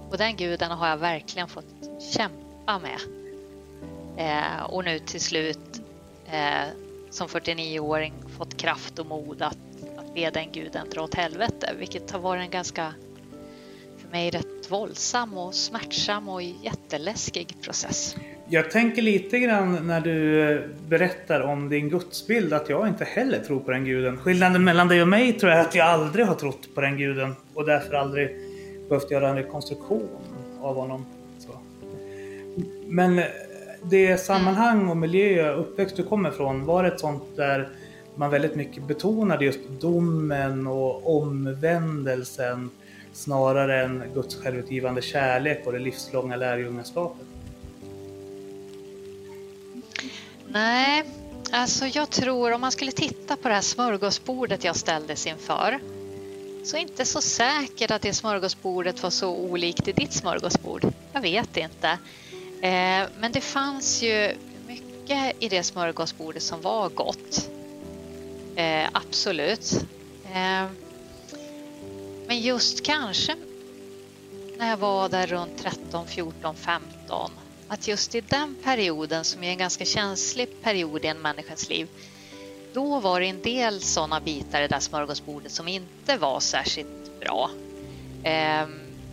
[0.09, 1.65] Och den guden har jag verkligen fått
[2.13, 2.99] kämpa med.
[4.17, 5.81] Eh, och nu till slut
[6.25, 6.67] eh,
[7.09, 9.57] som 49-åring fått kraft och mod att
[10.13, 12.93] be den guden dra åt helvete, vilket har varit en ganska,
[13.97, 18.15] för mig, rätt våldsam och smärtsam och jätteläskig process.
[18.51, 23.39] Jag tänker lite grann när du eh, berättar om din gudsbild att jag inte heller
[23.39, 24.17] tror på den guden.
[24.17, 26.97] Skillnaden mellan dig och mig tror jag är att jag aldrig har trott på den
[26.97, 28.35] guden och därför aldrig
[28.89, 30.09] behövt göra en rekonstruktion
[30.61, 31.05] av honom.
[31.39, 31.59] Så.
[32.87, 33.25] Men eh,
[33.83, 37.69] det sammanhang och miljö och uppväxt du kommer ifrån, var det ett sånt där
[38.19, 42.69] man väldigt mycket betonade just domen och omvändelsen
[43.13, 47.27] snarare än Guds självutgivande kärlek och det livslånga lärjungaskapet?
[50.47, 51.03] Nej,
[51.51, 55.79] alltså jag tror om man skulle titta på det här smörgåsbordet jag ställdes inför
[56.63, 60.85] så är inte så säkert att det smörgåsbordet var så olikt i ditt smörgåsbord.
[61.13, 61.89] Jag vet inte.
[62.61, 64.31] Eh, men det fanns ju
[64.67, 67.49] mycket i det smörgåsbordet som var gott.
[68.59, 69.73] Eh, absolut.
[70.25, 70.65] Eh,
[72.27, 73.35] men just kanske
[74.57, 77.31] när jag var där runt 13, 14, 15
[77.67, 81.87] att just i den perioden som är en ganska känslig period i en människas liv
[82.73, 87.19] då var det en del sådana bitar i det där smörgåsbordet som inte var särskilt
[87.19, 87.49] bra.
[88.23, 88.67] Eh,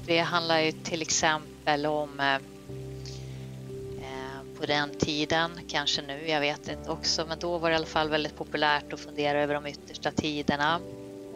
[0.07, 2.56] det handlar ju till exempel om eh,
[4.61, 7.87] på den tiden, kanske nu, jag vet inte också, men då var det i alla
[7.87, 10.81] fall väldigt populärt att fundera över de yttersta tiderna.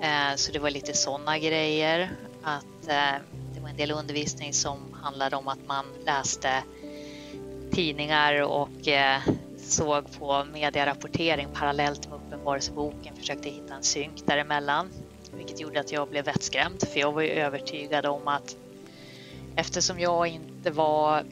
[0.00, 2.10] Eh, så det var lite sådana grejer.
[2.42, 3.20] Att eh,
[3.54, 6.62] det var en del undervisning som handlade om att man läste
[7.72, 9.20] tidningar och eh,
[9.58, 14.90] såg på medierapportering parallellt med Uppenbarelseboken, försökte hitta en synk däremellan.
[15.32, 18.56] Vilket gjorde att jag blev vettskrämd, för jag var ju övertygad om att
[19.56, 21.24] eftersom jag inte var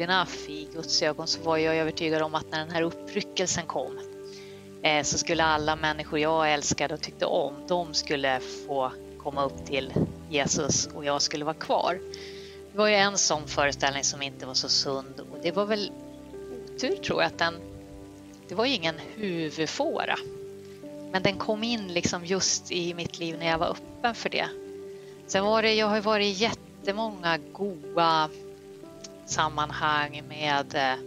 [0.00, 3.98] good i Guds ögon så var jag övertygad om att när den här uppryckelsen kom
[4.82, 9.66] eh, så skulle alla människor jag älskade och tyckte om, de skulle få komma upp
[9.66, 9.92] till
[10.30, 12.00] Jesus och jag skulle vara kvar.
[12.72, 15.92] Det var ju en sån föreställning som inte var så sund och det var väl
[16.64, 17.54] otur tror jag att den,
[18.48, 20.16] det var ju ingen huvudfåra.
[21.12, 24.48] Men den kom in liksom just i mitt liv när jag var öppen för det.
[25.26, 28.28] Sen var det, jag har varit i jättemånga goa
[29.30, 30.98] sammanhang med eh,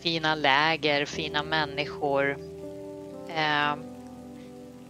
[0.00, 2.38] fina läger, fina människor.
[3.28, 3.74] Eh,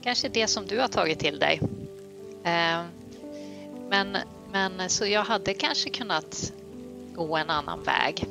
[0.02, 1.60] kanske det som du har tagit till dig.
[2.44, 2.82] Eh,
[3.88, 4.16] men,
[4.52, 6.52] men så jag hade kanske kunnat
[7.14, 8.24] gå en annan väg.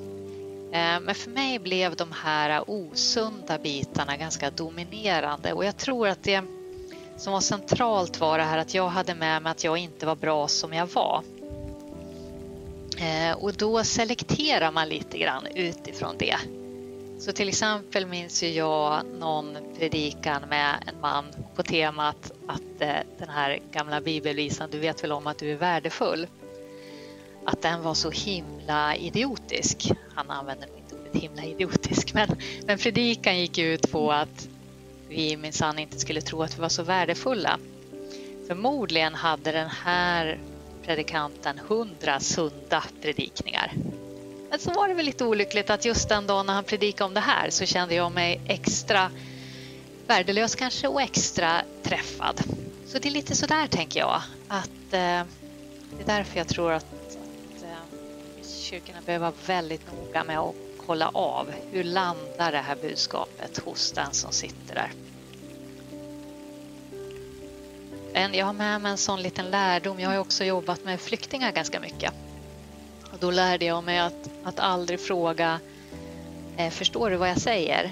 [0.71, 6.23] Eh, men för mig blev de här osunda bitarna ganska dominerande och jag tror att
[6.23, 6.43] det
[7.17, 10.15] som var centralt var det här att jag hade med mig att jag inte var
[10.15, 11.23] bra som jag var.
[12.99, 16.37] Eh, och då selekterar man lite grann utifrån det.
[17.19, 22.95] Så till exempel minns ju jag någon predikan med en man på temat att eh,
[23.19, 26.27] den här gamla bibelvisan, du vet väl om att du är värdefull
[27.45, 29.91] att den var så himla idiotisk.
[30.15, 32.29] Han använde inte ordet himla idiotisk, men,
[32.65, 34.47] men predikan gick ut på att
[35.07, 37.59] vi minsann inte skulle tro att vi var så värdefulla.
[38.47, 40.39] Förmodligen hade den här
[40.89, 43.71] predikanten hundra sunda predikningar.
[44.49, 47.13] Men så var det väl lite olyckligt att just den dagen när han predikade om
[47.13, 49.11] det här så kände jag mig extra
[50.07, 52.41] värdelös kanske och extra träffad.
[52.85, 54.99] Så det är lite sådär tänker jag att eh,
[55.97, 57.17] det är därför jag tror att
[57.63, 63.57] eh, kyrkorna behöver vara väldigt noga med att kolla av hur landar det här budskapet
[63.57, 64.91] hos den som sitter där.
[68.19, 69.99] Jag har med mig en sån liten lärdom.
[69.99, 72.13] Jag har också jobbat med flyktingar ganska mycket.
[73.13, 75.59] Och då lärde jag mig att, att aldrig fråga
[76.57, 77.91] eh, Förstår du vad jag säger?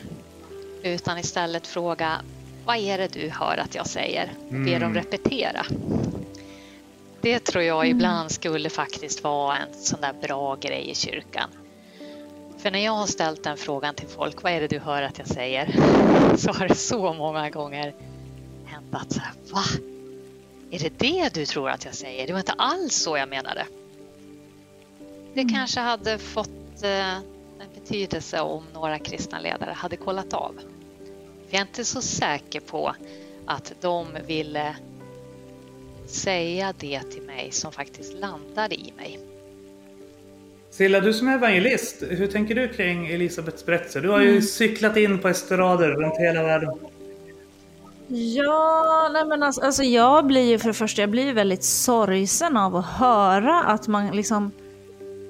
[0.83, 2.21] Utan istället fråga
[2.65, 4.31] Vad är det du hör att jag säger?
[4.47, 4.93] Och be dem mm.
[4.93, 5.65] repetera.
[7.21, 7.97] Det tror jag mm.
[7.97, 11.49] ibland skulle faktiskt vara en sån där bra grej i kyrkan.
[12.57, 15.17] För när jag har ställt den frågan till folk, vad är det du hör att
[15.17, 15.75] jag säger?
[16.37, 17.93] Så har det så många gånger
[18.65, 19.63] hänt att så här, va?
[20.71, 22.27] Är det det du tror att jag säger?
[22.27, 23.65] Det var inte alls så jag menade.
[25.33, 25.53] Det mm.
[25.53, 30.53] kanske hade fått eh, en betydelse om några kristna ledare hade kollat av.
[31.47, 32.95] För jag är inte så säker på
[33.45, 34.75] att de ville
[36.07, 39.19] säga det till mig som faktiskt landade i mig.
[40.71, 44.01] Silla, du som är evangelist, hur tänker du kring Elisabeths berättelse?
[44.01, 44.41] Du har ju mm.
[44.41, 46.79] cyklat in på estrader runt hela världen.
[48.09, 52.57] Ja, nej men alltså, alltså, jag blir ju för det första jag blir väldigt sorgsen
[52.57, 54.51] av att höra att man liksom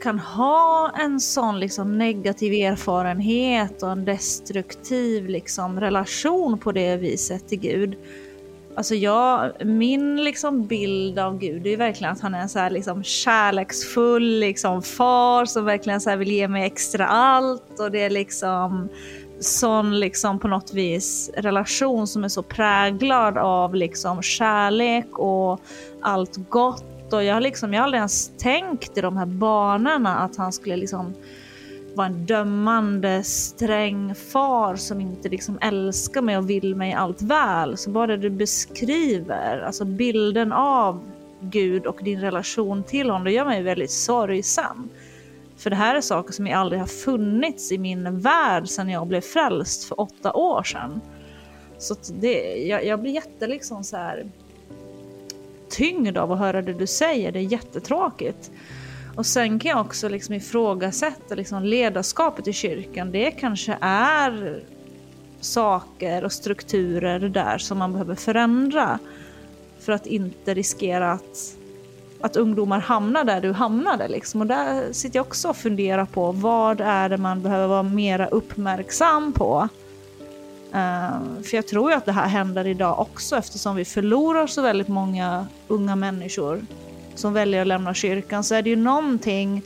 [0.02, 7.48] kan ha en sån liksom negativ erfarenhet och en destruktiv liksom relation på det viset
[7.48, 7.98] till Gud.
[8.76, 12.70] Alltså jag, min liksom bild av Gud är verkligen att han är en så här
[12.70, 18.10] liksom kärleksfull liksom far som verkligen så vill ge mig extra allt och det är
[18.10, 18.90] liksom
[19.40, 25.62] sån liksom på något vis relation som är så präglad av liksom kärlek och
[26.02, 30.18] allt gott och jag har liksom, jag har aldrig ens tänkt i de här banorna
[30.18, 31.14] att han skulle liksom
[31.96, 37.78] vara en dömande, sträng far som inte liksom älskar mig och vill mig allt väl.
[37.78, 41.04] Så bara det du beskriver, alltså bilden av
[41.40, 44.90] Gud och din relation till honom, det gör mig väldigt sorgsam.
[45.58, 49.08] För det här är saker som jag aldrig har funnits i min värld sedan jag
[49.08, 51.02] blev frälst för åtta år sedan.
[51.78, 54.30] Så det, jag, jag blir jätte liksom så här
[55.70, 58.52] tyngd av att höra det du säger, det är jättetråkigt.
[59.16, 63.12] Och sen kan jag också liksom ifrågasätta liksom ledarskapet i kyrkan.
[63.12, 64.64] Det kanske är
[65.40, 69.00] saker och strukturer där som man behöver förändra
[69.80, 71.58] för att inte riskera att,
[72.22, 74.08] att ungdomar hamnar där du hamnade.
[74.08, 74.42] Liksom.
[74.42, 78.28] Och där sitter jag också och funderar på vad är det man behöver vara mera
[78.28, 79.70] uppmärksam på.
[80.68, 84.62] Uh, för jag tror ju att det här händer idag också eftersom vi förlorar så
[84.62, 86.62] väldigt många unga människor
[87.16, 89.62] som väljer att lämna kyrkan så är det ju någonting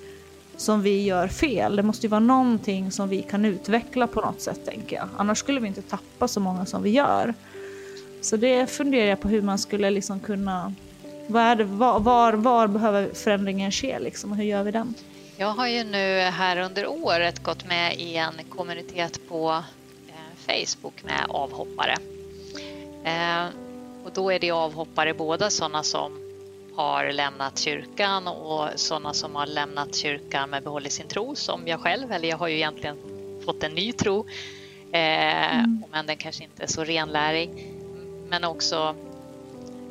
[0.57, 1.75] som vi gör fel.
[1.75, 5.07] Det måste ju vara någonting som vi kan utveckla på något sätt tänker jag.
[5.17, 7.33] Annars skulle vi inte tappa så många som vi gör.
[8.21, 10.73] Så det funderar jag på hur man skulle liksom kunna...
[11.27, 11.55] Var,
[11.99, 14.93] var, var, behöver förändringen ske liksom, och hur gör vi den?
[15.37, 19.63] Jag har ju nu här under året gått med i en kommunitet på
[20.07, 20.13] eh,
[20.47, 21.97] Facebook med avhoppare.
[23.03, 23.45] Eh,
[24.05, 26.19] och då är det avhoppare både sådana som
[26.75, 31.79] har lämnat kyrkan och sådana som har lämnat kyrkan med behållit sin tro som jag
[31.79, 32.97] själv, eller jag har ju egentligen
[33.45, 34.25] fått en ny tro,
[34.91, 35.83] eh, mm.
[35.91, 37.73] men den kanske inte är så renlärig.
[38.29, 38.95] Men också,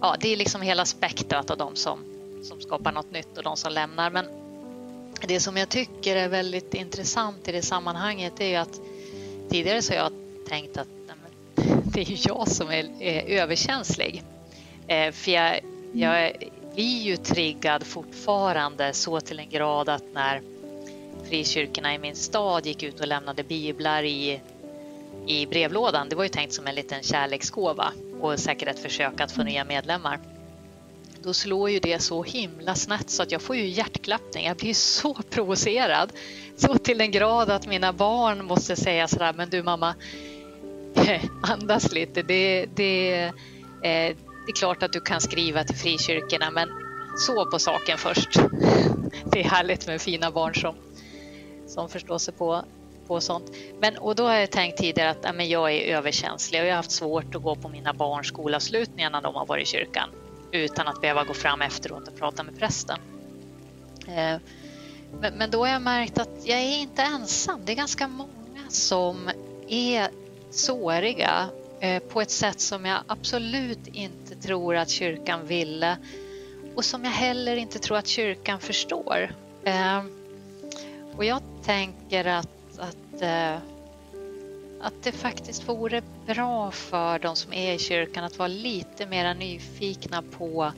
[0.01, 2.05] ja, det är liksom hela spektrat av de som,
[2.43, 4.11] som skapar något nytt och de som lämnar.
[4.11, 4.27] Men
[5.29, 8.81] det som jag tycker är väldigt intressant i det sammanhanget är ju att
[9.51, 10.13] tidigare så har jag
[10.49, 14.23] tänkt att nej, det är ju jag som är, är överkänslig.
[14.87, 15.61] Eh, för jag,
[15.93, 16.33] jag
[16.75, 20.43] blir ju triggad fortfarande så till en grad att när
[21.29, 24.41] frikyrkorna i min stad gick ut och lämnade biblar i,
[25.27, 29.33] i brevlådan, det var ju tänkt som en liten kärleksgåva och säkert ett försök att
[29.33, 30.19] få nya medlemmar.
[31.23, 34.47] Då slår ju det så himla snett så att jag får ju hjärtklappning.
[34.47, 36.13] Jag blir så provocerad.
[36.57, 39.95] Så till den grad att mina barn måste säga sådär, men du mamma,
[41.43, 42.23] andas lite.
[42.23, 44.17] Det, det, eh,
[44.47, 46.69] det är klart att du kan skriva till frikyrkorna, men
[47.27, 48.29] sov på saken först.
[49.33, 50.75] Det är härligt med fina barn som,
[51.67, 52.65] som förstår sig på,
[53.11, 53.53] på sånt.
[53.81, 56.73] Men, och då har jag tänkt tidigare att ja, men jag är överkänslig och jag
[56.73, 60.09] har haft svårt att gå på mina barns skolavslutningar när de har varit i kyrkan
[60.53, 62.99] utan att behöva gå fram efteråt och prata med prästen.
[64.09, 64.37] Eh,
[65.21, 67.61] men, men då har jag märkt att jag är inte ensam.
[67.65, 69.31] Det är ganska många som
[69.69, 70.09] är
[70.51, 71.49] såriga
[71.81, 75.97] eh, på ett sätt som jag absolut inte tror att kyrkan ville
[76.75, 79.35] och som jag heller inte tror att kyrkan förstår.
[79.65, 80.03] Eh,
[81.17, 82.60] och jag tänker att,
[83.21, 83.63] att, eh,
[84.81, 89.35] att det faktiskt vore bra för de som är i kyrkan att vara lite mer
[89.35, 90.73] nyfikna på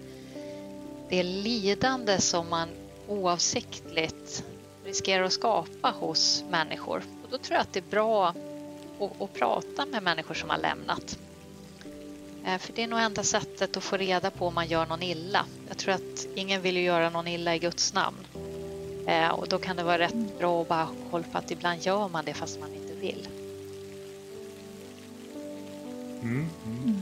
[1.09, 2.68] det lidande som man
[3.09, 4.45] oavsiktligt
[4.84, 7.03] riskerar att skapa hos människor.
[7.24, 10.59] Och då tror jag att det är bra att, att prata med människor som har
[10.59, 11.18] lämnat.
[12.47, 15.03] Eh, för det är nog enda sättet att få reda på om man gör någon
[15.03, 15.47] illa.
[15.68, 18.26] Jag tror att ingen vill göra någon illa i Guds namn.
[19.07, 21.80] Eh, och då kan det vara rätt bra att bara ha koll på att ibland
[21.80, 23.28] gör man det fast man inte vill.
[26.22, 26.46] Mm.
[26.66, 26.96] Mm.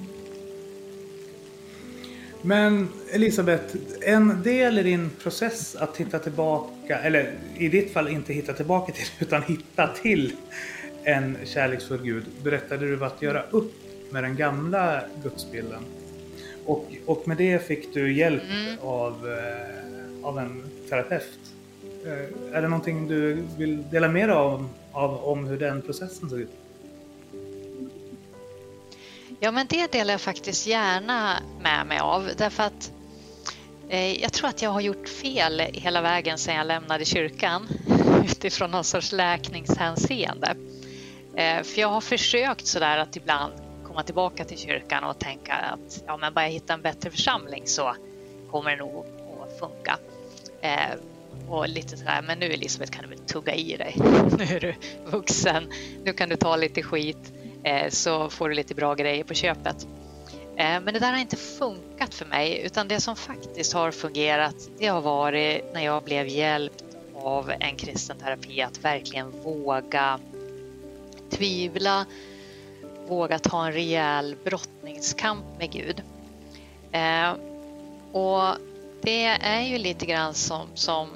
[2.43, 8.33] Men Elisabeth, en del i din process att hitta tillbaka, eller i ditt fall inte
[8.33, 10.33] hitta tillbaka till, utan hitta till
[11.05, 13.73] en kärleksfull Gud berättade du att göra upp
[14.11, 15.83] med den gamla gudsbilden.
[16.67, 18.79] Och, och med det fick du hjälp mm.
[18.81, 21.50] av, eh, av en terapeut.
[22.07, 26.31] Eh, är det någonting du vill dela med dig av, av om hur den processen
[26.31, 26.51] såg ut?
[29.41, 32.93] Ja, men det delar jag faktiskt gärna med mig av därför att
[33.89, 37.69] eh, jag tror att jag har gjort fel hela vägen sedan jag lämnade kyrkan
[38.25, 40.55] utifrån någon sorts läkningshänseende.
[41.35, 43.53] Eh, för jag har försökt sådär att ibland
[43.85, 47.63] komma tillbaka till kyrkan och tänka att ja, men bara jag hittar en bättre församling
[47.67, 47.95] så
[48.51, 49.05] kommer det nog
[49.43, 49.99] att funka.
[50.61, 50.97] Eh,
[51.51, 53.97] och lite sådär, men nu Elisabeth kan du väl tugga i dig.
[54.39, 54.75] Nu är du
[55.05, 55.73] vuxen,
[56.05, 57.33] nu kan du ta lite skit
[57.63, 59.87] eh, så får du lite bra grejer på köpet.
[60.57, 64.55] Eh, men det där har inte funkat för mig utan det som faktiskt har fungerat
[64.79, 66.85] det har varit när jag blev hjälpt
[67.15, 70.21] av en kristen terapi att verkligen våga
[71.31, 72.07] tvivla,
[73.09, 76.03] våga ta en rejäl brottningskamp med Gud.
[76.93, 77.33] Eh,
[78.13, 78.57] och
[79.03, 81.09] det är ju lite grann som, som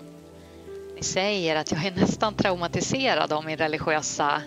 [1.05, 4.43] säger att jag är nästan traumatiserad av min religiösa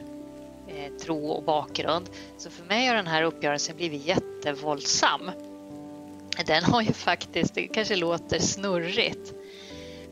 [0.67, 2.09] eh, tro och bakgrund.
[2.37, 5.31] Så för mig har den här uppgörelsen blivit jättevåldsam.
[6.47, 9.33] den har ju faktiskt, det kanske låter snurrigt,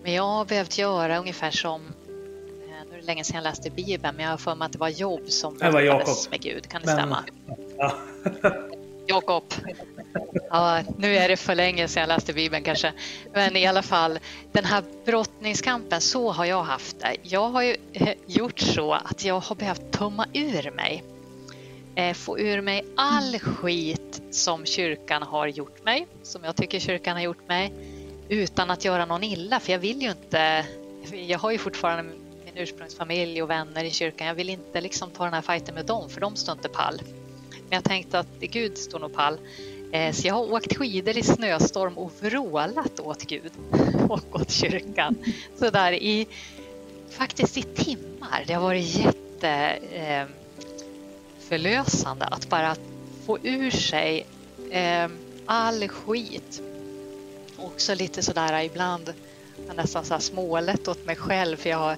[0.03, 1.91] men jag har behövt göra ungefär som eh,
[2.91, 4.77] nu är det länge sedan jag läste Bibeln, men jag har för mig att det
[4.77, 6.07] var Jobb som Jakob.
[6.31, 6.67] med Gud.
[6.69, 7.23] Kan det Men- stämma?
[7.77, 7.93] Ja.
[9.07, 9.43] Jakob.
[10.49, 12.93] Ja, nu är det för länge sedan jag läste Bibeln kanske.
[13.33, 14.19] Men i alla fall,
[14.51, 17.15] den här brottningskampen, så har jag haft det.
[17.21, 21.03] Jag har ju eh, gjort så att jag har behövt tömma ur mig.
[21.95, 27.15] Eh, få ur mig all skit som kyrkan har gjort mig, som jag tycker kyrkan
[27.15, 27.73] har gjort mig,
[28.29, 29.59] utan att göra någon illa.
[29.59, 30.65] För jag vill ju inte,
[31.27, 32.03] jag har ju fortfarande
[32.45, 34.27] min ursprungsfamilj och vänner i kyrkan.
[34.27, 37.01] Jag vill inte liksom ta den här fighten med dem, för de står inte pall.
[37.49, 39.37] Men jag tänkte att Gud står nog pall.
[39.95, 43.51] Eh, så jag har åkt skidor i snöstorm och vrålat åt Gud
[44.09, 45.15] och åt kyrkan.
[45.59, 46.27] Så där i,
[47.09, 48.43] faktiskt i timmar.
[48.47, 48.95] Det har varit
[49.41, 52.75] jätteförlösande eh, att bara
[53.25, 54.25] få ur sig
[54.71, 55.07] eh,
[55.45, 56.61] all skit.
[57.57, 59.13] Också lite sådär ibland
[59.75, 61.97] nästan så här smålet åt mig själv för jag har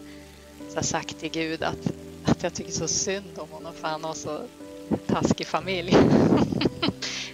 [0.75, 1.91] så sagt till Gud att,
[2.23, 4.41] att jag tycker så synd om honom för han har så
[5.07, 5.97] taskig familj.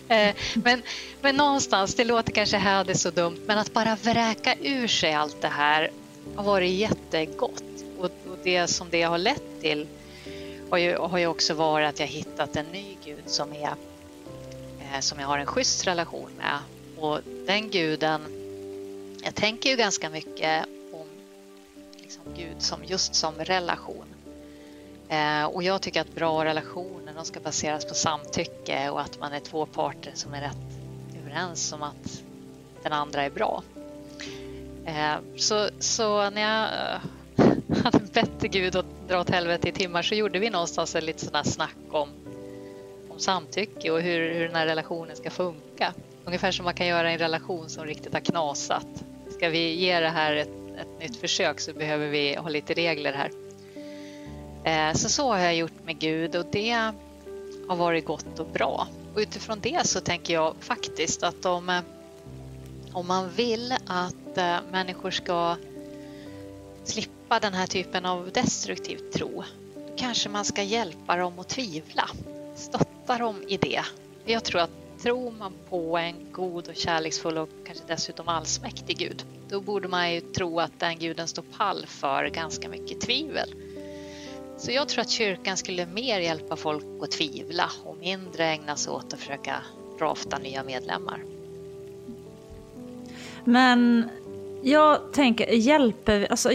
[0.08, 0.82] Eh, men,
[1.22, 5.42] men någonstans, det låter kanske här så dumt, men att bara vräka ur sig allt
[5.42, 5.92] det här
[6.36, 7.64] har varit jättegott.
[7.98, 9.88] Och, och det som det har lett till
[10.70, 13.76] har ju, har ju också varit att jag hittat en ny gud som, är,
[14.80, 16.60] eh, som jag har en schysst relation med.
[16.98, 18.22] Och den guden,
[19.24, 21.08] jag tänker ju ganska mycket om
[21.98, 24.13] liksom Gud som just som relation.
[25.14, 29.34] Eh, och jag tycker att bra relationer de ska baseras på samtycke och att man
[29.34, 30.58] är två parter som är rätt
[31.22, 32.24] överens om att
[32.84, 33.64] den andra är bra.
[34.86, 39.72] Eh, så, så när jag eh, hade bett till Gud att dra åt helvete i
[39.72, 42.10] timmar så gjorde vi någonstans ett litet sånt här snack om,
[43.10, 45.94] om samtycke och hur, hur den här relationen ska funka.
[46.26, 48.88] Ungefär som man kan göra i en relation som riktigt har knasat.
[49.30, 53.14] Ska vi ge det här ett, ett nytt försök så behöver vi ha lite regler
[53.14, 53.43] här.
[54.64, 56.92] Eh, så så har jag gjort med Gud och det
[57.68, 58.88] har varit gott och bra.
[59.14, 61.82] Och utifrån det så tänker jag faktiskt att om, eh,
[62.92, 65.56] om man vill att eh, människor ska
[66.84, 69.44] slippa den här typen av destruktiv tro,
[69.76, 72.10] då kanske man ska hjälpa dem att tvivla.
[72.56, 73.82] Stötta dem i det.
[74.26, 74.70] Jag tror att
[75.04, 80.14] tror man på en god och kärleksfull och kanske dessutom allsmäktig Gud, då borde man
[80.14, 83.56] ju tro att den guden står pall för ganska mycket tvivel.
[84.58, 88.94] Så jag tror att kyrkan skulle mer hjälpa folk att tvivla och mindre ägna sig
[88.94, 89.56] åt att försöka
[90.00, 91.20] rafta nya medlemmar.
[93.44, 94.10] Men
[94.66, 96.50] jag tänker, hjälper vi, alltså,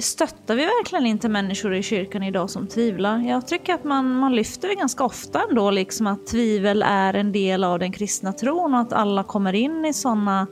[0.00, 3.18] stöttar vi verkligen inte människor i kyrkan idag som tvivlar?
[3.18, 7.32] Jag tycker att man, man lyfter det ganska ofta ändå, liksom att tvivel är en
[7.32, 10.46] del av den kristna tron och att alla kommer in i sådana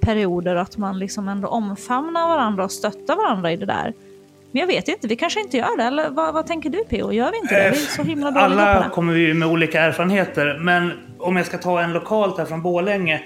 [0.00, 3.94] perioder och att man liksom ändå omfamnar varandra och stöttar varandra i det där.
[4.52, 7.12] Men jag vet inte, vi kanske inte gör det, eller vad, vad tänker du P.O.?
[7.12, 7.70] Gör vi inte det?
[7.70, 11.58] Vi är så himla på Alla kommer vi med olika erfarenheter, men om jag ska
[11.58, 13.22] ta en lokalt här från Borlänge.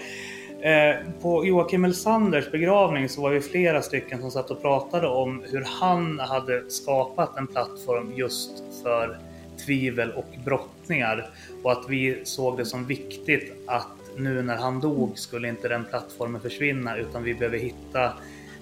[0.60, 5.44] Eh, på Joakim Elsanders begravning så var vi flera stycken som satt och pratade om
[5.50, 9.18] hur han hade skapat en plattform just för
[9.66, 11.30] tvivel och brottningar.
[11.62, 15.84] Och att vi såg det som viktigt att nu när han dog skulle inte den
[15.84, 18.12] plattformen försvinna utan vi behöver hitta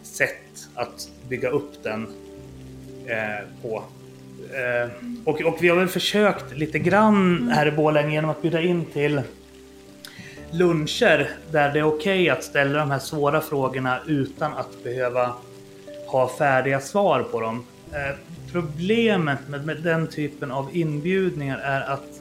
[0.02, 2.08] sätt att bygga upp den
[3.06, 3.82] eh, på.
[4.54, 4.90] Eh,
[5.24, 8.84] och, och vi har väl försökt lite grann här i Borlänge genom att bjuda in
[8.84, 9.22] till
[10.50, 15.32] luncher där det är okej att ställa de här svåra frågorna utan att behöva
[16.06, 17.64] ha färdiga svar på dem.
[17.92, 18.16] Eh,
[18.52, 22.20] problemet med, med den typen av inbjudningar är att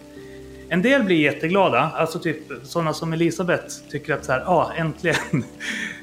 [0.69, 5.17] en del blir jätteglada, alltså typ sådana som Elisabeth tycker att så här, ja äntligen
[5.33, 5.43] är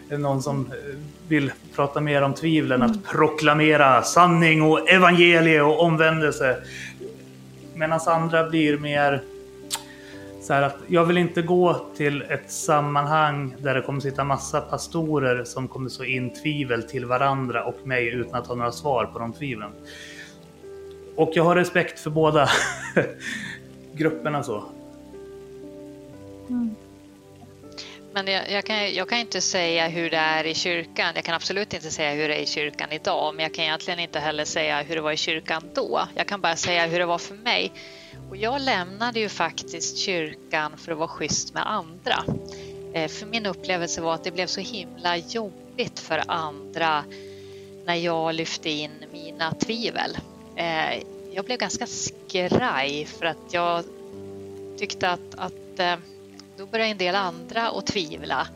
[0.08, 0.96] det någon som eh,
[1.30, 6.56] vill prata mer om tvivlen, att proklamera sanning och evangelie och omvändelse.
[7.74, 9.22] Medan andra blir mer
[10.42, 14.60] så här att jag vill inte gå till ett sammanhang där det kommer sitta massa
[14.60, 19.04] pastorer som kommer så in tvivel till varandra och mig utan att ha några svar
[19.04, 19.70] på de tvivlen.
[21.16, 22.48] Och jag har respekt för båda
[23.92, 24.64] grupperna så.
[26.48, 26.74] Mm.
[28.12, 31.12] Men jag, jag, kan, jag kan inte säga hur det är i kyrkan.
[31.14, 34.00] Jag kan absolut inte säga hur det är i kyrkan idag, men jag kan egentligen
[34.00, 36.08] inte heller säga hur det var i kyrkan då.
[36.14, 37.72] Jag kan bara säga hur det var för mig.
[38.30, 42.24] Och jag lämnade ju faktiskt kyrkan för att vara schysst med andra.
[42.94, 47.04] Eh, för min upplevelse var att det blev så himla jobbigt för andra
[47.84, 50.18] när jag lyfte in mina tvivel.
[50.56, 51.02] Eh,
[51.32, 53.84] jag blev ganska skraj för att jag
[54.78, 55.96] tyckte att, att eh,
[56.60, 58.46] då började en del andra att tvivla.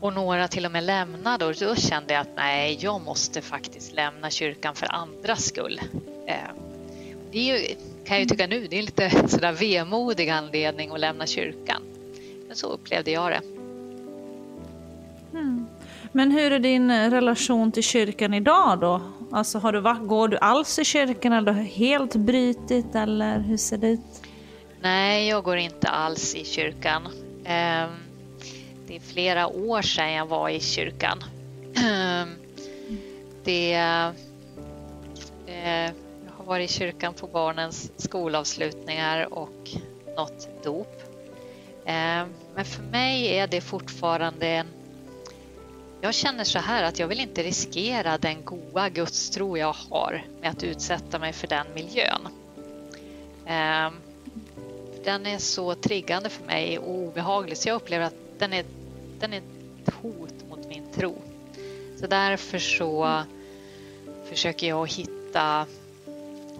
[0.00, 3.92] Och några till och med lämnade och då kände jag att nej, jag måste faktiskt
[3.92, 5.80] lämna kyrkan för andras skull.
[6.26, 6.36] Eh,
[7.32, 7.66] det är ju,
[8.04, 11.82] kan jag ju tycka nu, det är en lite sådär vemodig anledning att lämna kyrkan.
[12.46, 13.40] Men så upplevde jag det.
[15.32, 15.66] Mm.
[16.12, 19.00] Men hur är din relation till kyrkan idag då?
[19.32, 23.56] Alltså har du, går du alls i kyrkan eller har du helt brytit eller hur
[23.56, 24.13] ser det ut?
[24.84, 27.08] Nej, jag går inte alls i kyrkan.
[27.44, 27.90] Ehm,
[28.86, 31.24] det är flera år sedan jag var i kyrkan.
[31.76, 32.28] Ehm,
[33.44, 33.74] det,
[35.46, 35.84] eh,
[36.26, 39.70] jag har varit i kyrkan på barnens skolavslutningar och
[40.16, 41.02] något dop.
[41.86, 44.66] Ehm, men för mig är det fortfarande en
[46.00, 50.50] jag känner så här att jag vill inte riskera den goda gudstro jag har med
[50.50, 52.28] att utsätta mig för den miljön.
[55.04, 58.64] Den är så triggande för mig och obehaglig så jag upplever att den är,
[59.20, 61.22] den är ett hot mot min tro.
[62.00, 63.22] Så därför så
[64.28, 65.66] försöker jag hitta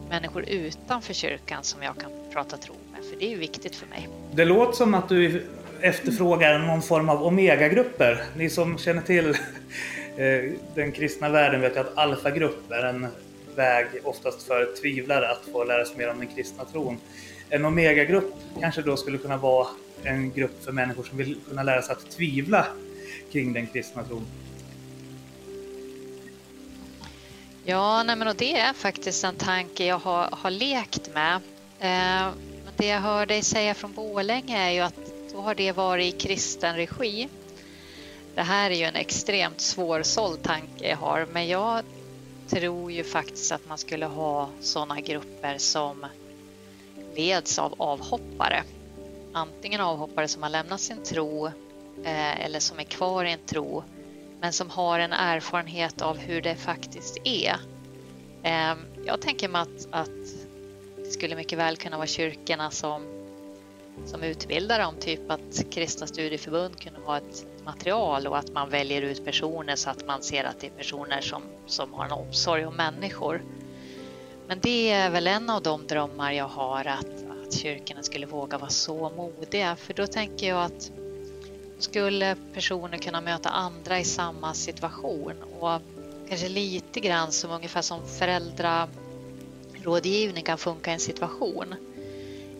[0.08, 4.08] människor utanför kyrkan som jag kan prata tro med, för det är viktigt för mig.
[4.32, 5.46] Det låter som att du
[5.80, 8.24] efterfrågar någon form av omegagrupper.
[8.36, 9.28] Ni som känner till
[10.16, 13.06] eh, den kristna världen vet ju att alfagrupp är en
[13.56, 16.98] väg oftast för tvivlare att få lära sig mer om den kristna tron.
[17.50, 19.66] En omegagrupp kanske då skulle kunna vara
[20.02, 22.66] en grupp för människor som vill kunna lära sig att tvivla
[23.32, 24.26] kring den kristna tron.
[27.64, 31.34] Ja, nej men och det är faktiskt en tanke jag har, har lekt med.
[31.78, 32.32] Eh,
[32.76, 34.94] det jag hör dig säga från Bålänge är ju att
[35.32, 37.28] då har det varit i kristen regi.
[38.34, 41.82] Det här är ju en extremt svårsåld tanke jag har, men jag
[42.48, 46.06] tror ju faktiskt att man skulle ha sådana grupper som
[47.16, 48.62] leds av avhoppare.
[49.32, 51.46] Antingen avhoppare som har lämnat sin tro
[52.04, 53.84] eh, eller som är kvar i en tro
[54.40, 57.56] men som har en erfarenhet av hur det faktiskt är.
[58.42, 60.10] Eh, jag tänker mig att, att
[60.96, 63.02] det skulle mycket väl kunna vara kyrkorna som,
[64.06, 69.02] som utbildar om typ att kristna studieförbund kunde ha ett material och att man väljer
[69.02, 72.66] ut personer så att man ser att det är personer som, som har en omsorg
[72.66, 73.42] om människor.
[74.46, 78.58] Men det är väl en av de drömmar jag har att, att kyrkorna skulle våga
[78.58, 80.90] vara så modiga för då tänker jag att
[81.78, 85.80] skulle personer kunna möta andra i samma situation och
[86.28, 91.74] kanske lite grann som ungefär som föräldrarådgivning kan funka i en situation.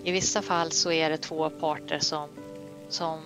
[0.05, 2.29] I vissa fall så är det två parter som,
[2.89, 3.23] som,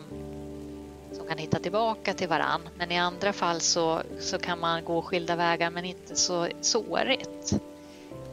[1.13, 5.03] som kan hitta tillbaka till varann men i andra fall så, så kan man gå
[5.03, 7.61] skilda vägar men inte så sårigt.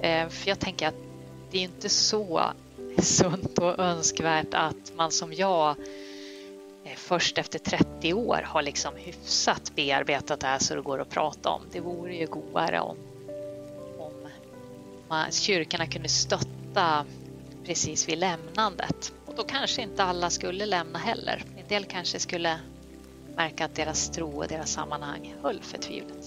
[0.05, 0.95] Eh, för jag tänker att
[1.51, 2.51] det är inte så
[2.97, 5.69] sunt och önskvärt att man som jag
[6.83, 11.09] eh, först efter 30 år har liksom hyfsat bearbetat det här så det går att
[11.09, 11.61] prata om.
[11.71, 12.97] Det vore ju godare om,
[13.99, 14.13] om
[15.07, 17.05] man, kyrkorna kunde stötta
[17.65, 19.13] precis vid lämnandet.
[19.25, 21.43] Och då kanske inte alla skulle lämna heller.
[21.57, 22.59] En del kanske skulle
[23.35, 26.24] märka att deras tro och deras sammanhang höll för tvivlet.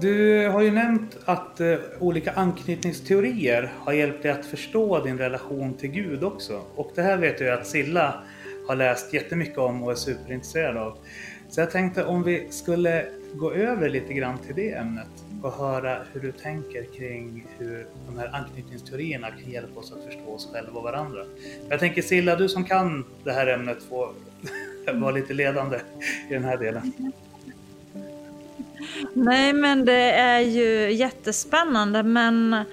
[0.00, 5.74] Du har ju nämnt att eh, olika anknytningsteorier har hjälpt dig att förstå din relation
[5.74, 6.62] till Gud också.
[6.74, 8.14] Och det här vet jag att Silla
[8.68, 10.98] har läst jättemycket om och är superintresserad av.
[11.48, 15.98] Så jag tänkte om vi skulle gå över lite grann till det ämnet och höra
[16.12, 20.72] hur du tänker kring hur de här anknytningsteorierna kan hjälpa oss att förstå oss själva
[20.72, 21.24] och varandra.
[21.68, 24.08] Jag tänker Silla, du som kan det här ämnet får
[25.00, 25.76] vara lite ledande
[26.30, 27.12] i den här delen.
[29.12, 32.02] Nej, men det är ju jättespännande.
[32.02, 32.64] Men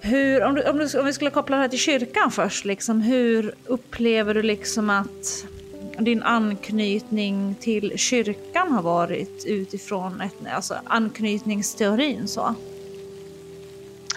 [0.00, 3.00] hur, om, du, om, du, om vi skulle koppla det här till kyrkan först, liksom,
[3.00, 5.46] hur upplever du liksom att
[5.98, 12.28] din anknytning till kyrkan har varit utifrån ett, alltså anknytningsteorin?
[12.28, 12.54] Så?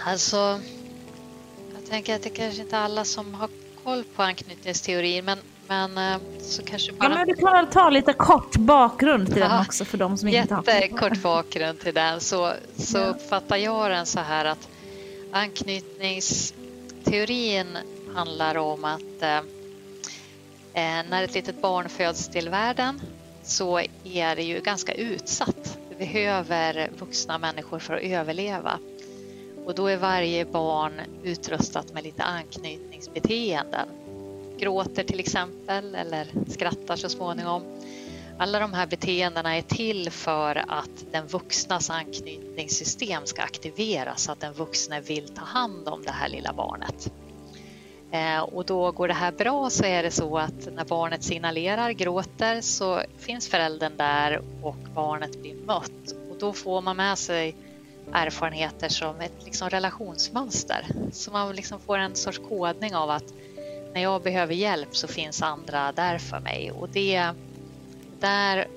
[0.06, 0.60] Alltså,
[1.74, 3.48] jag tänker att det kanske inte är alla som har
[3.84, 5.38] koll på anknytningsteorin, men
[5.68, 7.10] men eh, så kanske bara...
[7.10, 10.28] Ja, men du kan ta lite kort bakgrund till ja, den också för de som
[10.28, 12.20] inte har Jättekort bakgrund till den.
[12.20, 13.04] Så, så ja.
[13.04, 14.68] uppfattar jag den så här att
[15.32, 17.78] anknytningsteorin
[18.14, 19.42] handlar om att eh, eh,
[21.10, 23.00] när ett litet barn föds till världen
[23.42, 25.78] så är det ju ganska utsatt.
[25.90, 28.78] Det behöver vuxna människor för att överleva.
[29.66, 30.92] Och då är varje barn
[31.22, 33.88] utrustat med lite anknytningsbeteenden
[34.58, 37.62] gråter till exempel eller skrattar så småningom.
[38.38, 44.40] Alla de här beteendena är till för att den vuxnas anknytningssystem ska aktiveras så att
[44.40, 47.12] den vuxne vill ta hand om det här lilla barnet.
[48.14, 51.90] Eh, och då går det här bra så är det så att när barnet signalerar,
[51.90, 56.14] gråter, så finns föräldern där och barnet blir mött.
[56.30, 57.56] Och då får man med sig
[58.12, 60.86] erfarenheter som ett liksom relationsmönster.
[61.12, 63.34] Så man liksom får en sorts kodning av att
[63.94, 66.72] när jag behöver hjälp så finns andra där för mig.
[66.72, 67.30] Och det,
[68.20, 68.68] där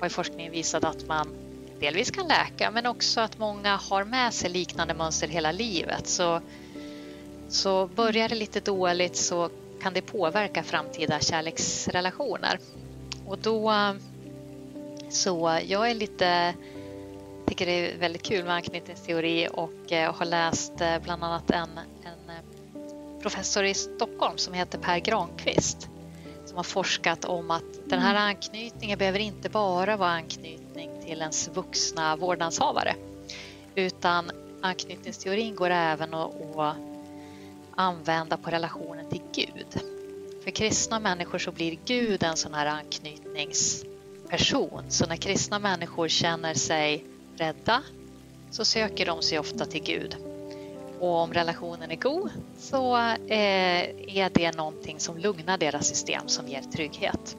[0.00, 1.28] har forskningen visat att man
[1.80, 6.06] delvis kan läka men också att många har med sig liknande mönster hela livet.
[6.06, 6.40] Så,
[7.48, 9.50] så börjar det lite dåligt så
[9.82, 12.58] kan det påverka framtida kärleksrelationer.
[13.26, 13.72] Och då
[15.10, 16.54] så jag är lite
[17.46, 21.78] tycker det är väldigt kul med anknytningsteori och eh, har läst eh, bland annat en,
[21.78, 22.51] en
[23.22, 25.88] professor i Stockholm som heter Per Granqvist
[26.46, 28.22] som har forskat om att den här mm.
[28.22, 32.94] anknytningen behöver inte bara vara anknytning till ens vuxna vårdnadshavare
[33.74, 36.76] utan anknytningsteorin går även att, att
[37.74, 39.80] använda på relationen till Gud.
[40.44, 44.84] För kristna människor så blir Gud en sån här anknytningsperson.
[44.88, 47.04] Så när kristna människor känner sig
[47.36, 47.82] rädda
[48.50, 50.31] så söker de sig ofta till Gud.
[51.02, 53.82] Och om relationen är god så eh,
[54.16, 57.36] är det någonting som lugnar deras system som ger trygghet.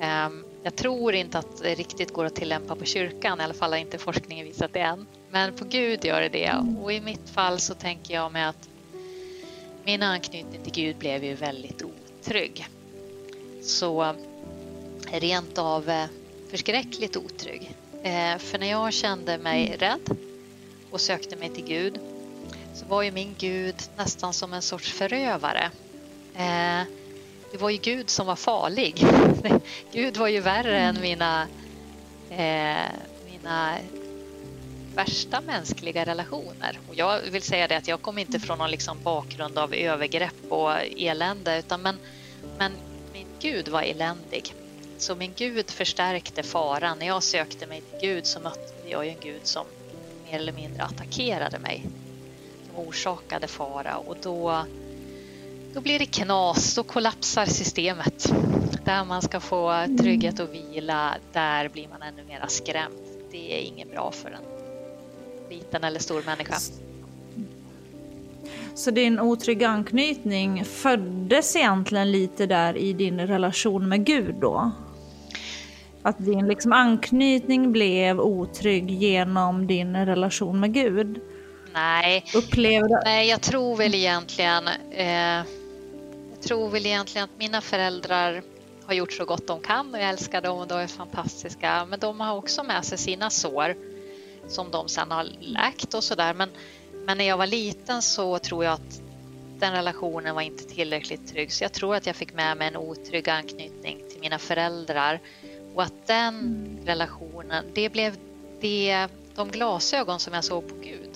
[0.00, 3.72] Ehm, jag tror inte att det riktigt går att tillämpa på kyrkan, i alla fall
[3.72, 5.06] har inte forskningen visat det än.
[5.30, 8.68] Men på Gud gör det det och i mitt fall så tänker jag mig att
[9.84, 12.66] min anknytning till Gud blev ju väldigt otrygg.
[13.62, 14.14] Så
[15.12, 16.06] rent av eh,
[16.50, 17.74] förskräckligt otrygg.
[18.02, 20.16] Eh, för när jag kände mig rädd
[20.90, 22.00] och sökte mig till Gud
[22.74, 25.70] så var ju min Gud nästan som en sorts förövare.
[26.34, 26.82] Eh,
[27.52, 29.06] det var ju Gud som var farlig.
[29.92, 31.02] Gud var ju värre än mm.
[31.02, 31.46] mina,
[32.30, 32.90] eh,
[33.32, 33.78] mina
[34.94, 36.78] värsta mänskliga relationer.
[36.88, 40.44] Och jag vill säga det att jag kom inte från någon liksom bakgrund av övergrepp
[40.48, 41.98] och elände utan men,
[42.58, 42.72] men
[43.12, 44.54] min Gud var eländig.
[44.98, 46.98] Så min Gud förstärkte faran.
[46.98, 49.66] När jag sökte mig till Gud så mötte jag en Gud som
[50.24, 51.86] mer eller mindre attackerade mig.
[52.76, 54.64] Orsakade fara och då,
[55.74, 58.32] då blir det knas, då kollapsar systemet.
[58.84, 62.94] Där man ska få trygghet och vila, där blir man ännu mer skrämd.
[63.30, 64.60] Det är inget bra för en
[65.50, 66.54] liten eller stor människa.
[68.74, 74.70] Så din otrygga anknytning föddes egentligen lite där i din relation med Gud då?
[76.02, 81.20] Att din liksom anknytning blev otrygg genom din relation med Gud?
[81.74, 83.02] Nej, Upplevde...
[83.04, 85.44] Nej jag tror väl egentligen eh,
[86.30, 88.42] Jag tror väl egentligen att mina föräldrar
[88.86, 91.84] har gjort så gott de kan och jag älskar dem och de är fantastiska.
[91.84, 93.76] Men de har också med sig sina sår
[94.48, 96.34] som de sen har läkt och sådär.
[96.34, 96.50] Men,
[97.06, 99.00] men när jag var liten så tror jag att
[99.58, 101.52] den relationen var inte tillräckligt trygg.
[101.52, 105.20] Så jag tror att jag fick med mig en otrygg anknytning till mina föräldrar
[105.74, 108.16] och att den relationen, det blev
[108.60, 111.09] det, de glasögon som jag såg på Gud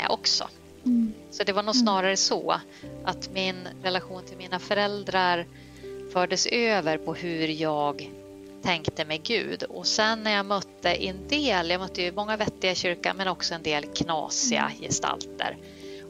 [0.00, 0.48] med också.
[0.84, 1.12] Mm.
[1.30, 2.60] Så det var nog snarare så
[3.04, 5.46] att min relation till mina föräldrar
[6.12, 8.10] fördes över på hur jag
[8.62, 9.62] tänkte med Gud.
[9.62, 13.54] Och sen när jag mötte en del, jag mötte ju många vettiga kyrkan men också
[13.54, 14.82] en del knasiga mm.
[14.82, 15.56] gestalter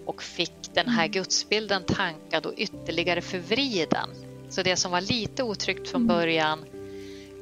[0.06, 1.12] och fick den här mm.
[1.12, 4.10] gudsbilden tankad och ytterligare förvriden.
[4.48, 6.16] Så det som var lite otryggt från mm.
[6.16, 6.64] början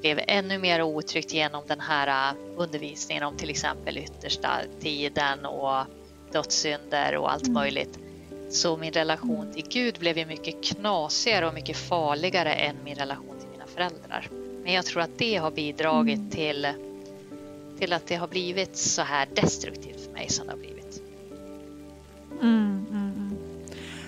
[0.00, 5.84] blev ännu mer otryggt genom den här äh, undervisningen om till exempel yttersta tiden och
[6.32, 7.54] dödssynder och allt mm.
[7.54, 7.98] möjligt.
[8.50, 13.36] Så min relation till Gud blev ju mycket knasigare och mycket farligare än min relation
[13.40, 14.28] till mina föräldrar.
[14.62, 16.30] Men jag tror att det har bidragit mm.
[16.30, 16.68] till,
[17.78, 21.02] till att det har blivit så här destruktivt för mig som det har blivit.
[22.40, 23.36] Mm, mm.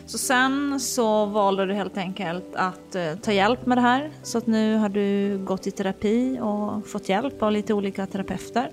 [0.07, 4.11] Så sen så valde du helt enkelt att uh, ta hjälp med det här.
[4.23, 8.71] Så att nu har du gått i terapi och fått hjälp av lite olika terapeuter.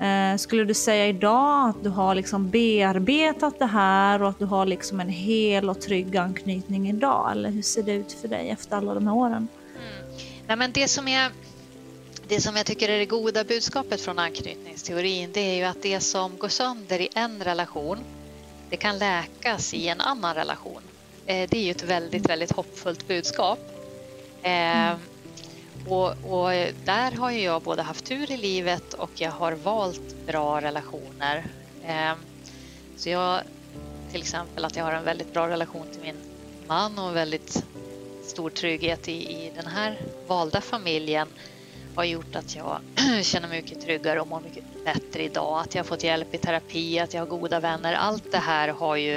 [0.00, 4.44] Uh, skulle du säga idag att du har liksom bearbetat det här och att du
[4.44, 7.32] har liksom en hel och trygg anknytning idag?
[7.32, 9.48] Eller hur ser det ut för dig efter alla de här åren?
[9.76, 10.16] Mm.
[10.46, 11.30] Nej, men det, som är,
[12.28, 16.00] det som jag tycker är det goda budskapet från anknytningsteorin det är ju att det
[16.00, 17.98] som går sönder i en relation
[18.72, 20.82] det kan läkas i en annan relation.
[21.26, 23.58] Eh, det är ju ett väldigt, väldigt hoppfullt budskap.
[24.42, 24.98] Mm.
[25.86, 29.52] Och, och, eh, där har ju jag både haft tur i livet och jag har
[29.52, 31.44] valt bra relationer.
[31.84, 32.18] Ehm,
[32.96, 33.40] så jag,
[34.10, 36.16] till exempel att jag har en väldigt bra relation till min
[36.66, 37.64] man och en väldigt
[38.22, 41.28] stor trygghet i, i den här valda familjen
[41.94, 42.80] har gjort att jag
[43.22, 45.60] känner mig mycket tryggare och mår mycket bättre idag.
[45.60, 47.94] Att jag har fått hjälp i terapi, att jag har goda vänner.
[47.94, 49.16] Allt det här har ju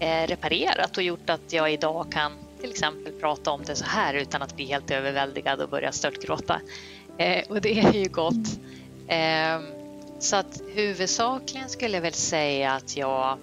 [0.00, 4.14] eh, reparerat och gjort att jag idag kan till exempel prata om det så här
[4.14, 6.60] utan att bli helt överväldigad och börja störtgråta.
[7.18, 8.58] Eh, och det är ju gott.
[9.08, 9.60] Eh,
[10.18, 13.38] så att huvudsakligen skulle jag väl säga att jag,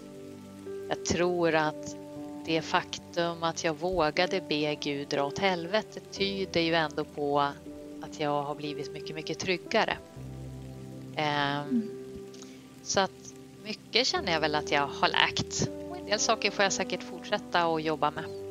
[0.89, 1.95] jag tror att
[2.45, 7.39] det faktum att jag vågade be Gud dra åt helvete tyder ju ändå på
[8.01, 9.97] att jag har blivit mycket, mycket tryggare.
[11.15, 11.89] Mm.
[12.83, 13.33] Så att
[13.63, 15.69] mycket känner jag väl att jag har läkt.
[15.89, 18.42] Och en del saker får jag säkert fortsätta att jobba med.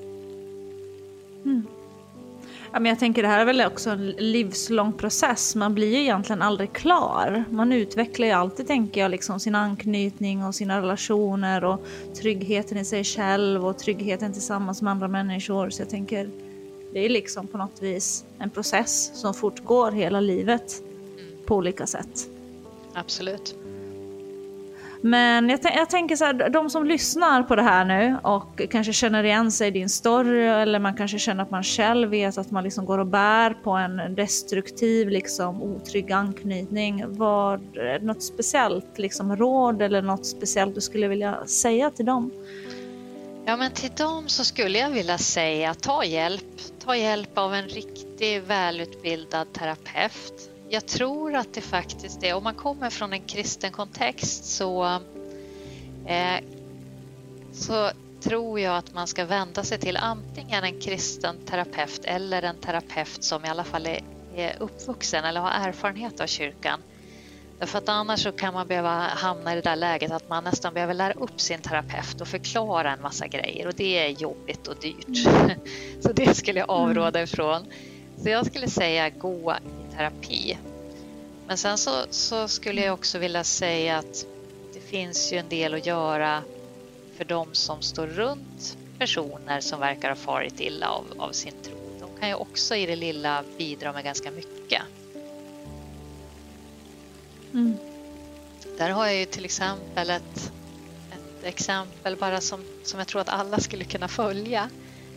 [1.45, 1.67] Mm.
[2.73, 5.55] Ja, men jag tänker det här är väl också en livslång process.
[5.55, 7.45] Man blir ju egentligen aldrig klar.
[7.51, 11.87] Man utvecklar ju alltid, tänker jag, liksom sin anknytning och sina relationer och
[12.21, 15.71] tryggheten i sig själv och tryggheten tillsammans med andra människor.
[15.71, 16.31] Så jag tänker,
[16.93, 20.83] det är liksom på något vis en process som fortgår hela livet
[21.47, 22.29] på olika sätt.
[22.95, 23.62] Absolut.
[25.05, 28.93] Men jag, jag, tänker så här, de som lyssnar på det här nu och kanske
[28.93, 32.51] känner igen sig i din story eller man kanske känner att man själv vet att
[32.51, 37.05] man liksom går och bär på en destruktiv, liksom otrygg anknytning.
[37.07, 42.31] Var det något speciellt liksom, råd eller något speciellt du skulle vilja säga till dem?
[43.45, 46.45] Ja, men till dem så skulle jag vilja säga ta hjälp.
[46.85, 52.55] Ta hjälp av en riktig, välutbildad terapeut jag tror att det faktiskt är, om man
[52.55, 54.85] kommer från en kristen kontext så,
[56.07, 56.45] eh,
[57.53, 62.57] så tror jag att man ska vända sig till antingen en kristen terapeut eller en
[62.57, 64.01] terapeut som i alla fall är,
[64.37, 66.81] är uppvuxen eller har erfarenhet av kyrkan.
[67.59, 70.75] Därför att annars så kan man behöva hamna i det där läget att man nästan
[70.75, 74.77] behöver lära upp sin terapeut och förklara en massa grejer och det är jobbigt och
[74.81, 75.17] dyrt.
[76.01, 77.25] Så det skulle jag avråda mm.
[77.25, 77.67] ifrån.
[78.23, 79.55] Så jag skulle säga gå
[79.97, 80.59] terapi.
[81.47, 84.27] Men sen så, så, skulle jag också vilja säga att
[84.75, 86.43] det finns ju en del att göra
[87.17, 91.77] för de som står runt personer som verkar ha farit illa av, av sin tro.
[92.01, 94.83] De kan ju också i det lilla bidra med ganska mycket.
[97.53, 97.77] Mm.
[98.79, 100.53] Där har jag ju till exempel ett,
[101.11, 104.71] ett exempel bara som, som jag tror att alla skulle kunna följa.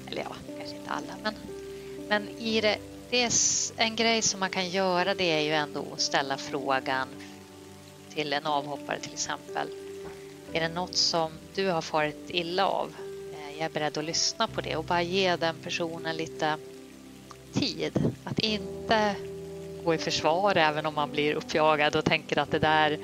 [0.07, 1.33] Eller ja, kanske inte alla, men,
[2.09, 2.77] men i det
[3.09, 3.31] det är
[3.77, 7.07] en grej som man kan göra det är ju ändå att ställa frågan
[8.09, 9.67] till en avhoppare till exempel.
[10.53, 12.93] Är det något som du har farit illa av?
[13.33, 16.57] Eh, jag är beredd att lyssna på det och bara ge den personen lite
[17.53, 18.13] tid.
[18.23, 19.15] Att inte
[19.85, 22.99] gå i försvar även om man blir uppjagad och tänker att det där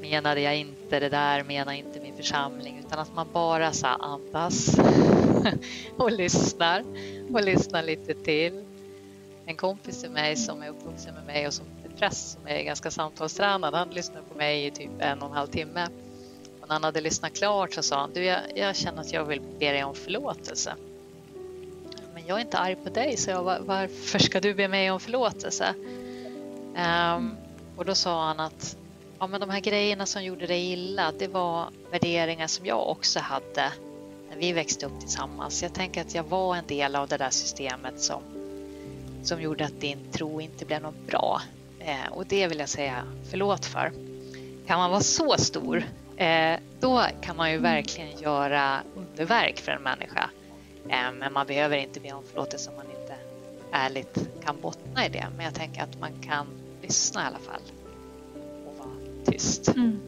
[0.00, 4.78] menade jag inte, det där menar inte min församling utan att man bara så andas
[5.96, 6.84] och lyssnar
[7.32, 8.64] och lyssnar lite till
[9.46, 12.62] en kompis till mig som är uppvuxen med mig och som är präst som är
[12.62, 13.74] ganska samtalstränad.
[13.74, 15.88] Han lyssnade på mig i typ en och en halv timme.
[16.60, 19.24] Och när han hade lyssnat klart så sa han, du jag, jag känner att jag
[19.24, 20.74] vill be dig om förlåtelse.
[22.14, 23.44] Men jag är inte arg på dig, så jag.
[23.60, 25.74] Varför ska du be mig om förlåtelse?
[27.16, 27.36] Um,
[27.76, 28.76] och då sa han att
[29.18, 33.20] ja, men de här grejerna som gjorde dig illa, det var värderingar som jag också
[33.20, 33.72] hade
[34.30, 35.62] när vi växte upp tillsammans.
[35.62, 38.22] Jag tänker att jag var en del av det där systemet som
[39.22, 41.40] som gjorde att din tro inte blev något bra.
[41.78, 43.92] Eh, och det vill jag säga förlåt för.
[44.66, 45.84] Kan man vara så stor,
[46.16, 50.30] eh, då kan man ju verkligen göra underverk för en människa.
[50.88, 53.14] Eh, men man behöver inte be om förlåtelse om man inte
[53.72, 55.26] ärligt kan bottna i det.
[55.36, 56.46] Men jag tänker att man kan
[56.82, 57.62] lyssna i alla fall
[58.66, 59.68] och vara tyst.
[59.68, 60.00] Mm.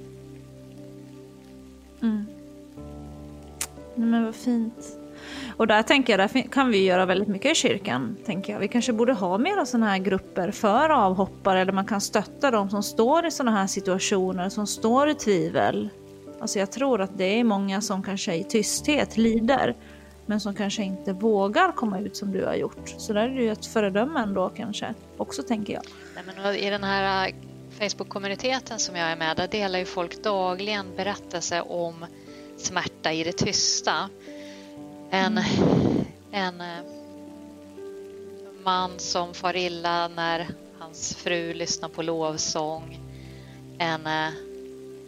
[2.03, 2.27] Mm.
[3.95, 5.04] Men vad fint.
[5.57, 8.17] Och där tänker jag, där kan vi göra väldigt mycket i kyrkan.
[8.27, 8.61] Tänker jag.
[8.61, 12.71] Vi kanske borde ha mera sådana här grupper för avhoppare, där man kan stötta de
[12.71, 15.89] som står i sådana här situationer, som står i tvivel.
[16.41, 19.77] Alltså jag tror att det är många som kanske i tysthet lider,
[20.27, 22.95] men som kanske inte vågar komma ut som du har gjort.
[22.99, 25.83] Så där är det ju ett föredöme ändå kanske, också tänker jag.
[26.15, 27.35] Nej, men I den här äh,
[27.81, 32.07] Facebook-kommuniteten som jag är med, där delar ju folk dagligen berättelser om
[32.57, 34.09] smärta i det tysta.
[35.15, 35.41] En,
[36.31, 36.85] en eh,
[38.65, 40.49] man som far illa när
[40.79, 42.99] hans fru lyssnar på lovsång.
[43.79, 44.29] En, eh,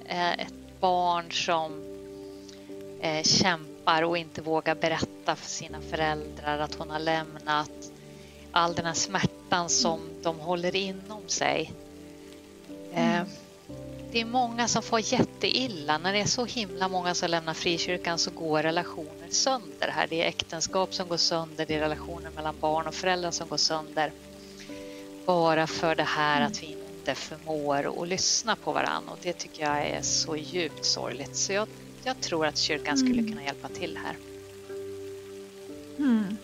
[0.06, 1.82] eh, ett barn som
[3.22, 7.92] kämpar och inte vågar berätta för sina föräldrar att hon har lämnat.
[8.52, 11.72] All den här smärtan som de håller inom sig.
[12.92, 13.26] Mm
[14.16, 15.98] det är många som får jätteilla.
[15.98, 20.06] När det är så himla många som lämnar frikyrkan så går relationer sönder här.
[20.10, 23.56] Det är äktenskap som går sönder, det är relationer mellan barn och föräldrar som går
[23.56, 24.12] sönder.
[25.26, 29.62] Bara för det här att vi inte förmår att lyssna på varandra och det tycker
[29.62, 31.36] jag är så djupt sorgligt.
[31.36, 31.68] Så jag
[32.04, 34.16] jag tror att kyrkan skulle kunna hjälpa till här.
[35.98, 36.36] Mm.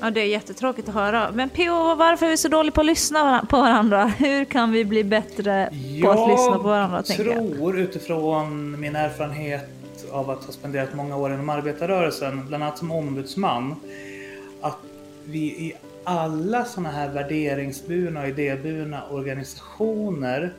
[0.00, 1.30] Ja, det är jättetråkigt att höra.
[1.32, 1.94] Men P.O.
[1.94, 4.06] varför är vi så dåliga på att lyssna på varandra?
[4.18, 5.70] Hur kan vi bli bättre
[6.02, 7.02] på att lyssna på varandra?
[7.08, 9.68] Jag tror utifrån min erfarenhet
[10.12, 13.76] av att ha spenderat många år inom arbetarrörelsen, bland annat som ombudsman,
[14.60, 14.78] att
[15.24, 15.72] vi i
[16.04, 20.52] alla sådana här värderingsburna och idéburna organisationer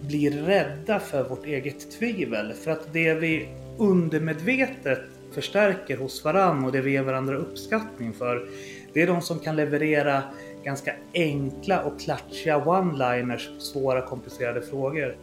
[0.00, 2.52] blir rädda för vårt eget tvivel.
[2.52, 5.00] För att det vi undermedvetet
[5.38, 8.48] förstärker hos varandra och det vi ger varandra uppskattning för,
[8.92, 10.22] det är de som kan leverera
[10.64, 15.16] ganska enkla och klatschiga one-liners på svåra komplicerade frågor.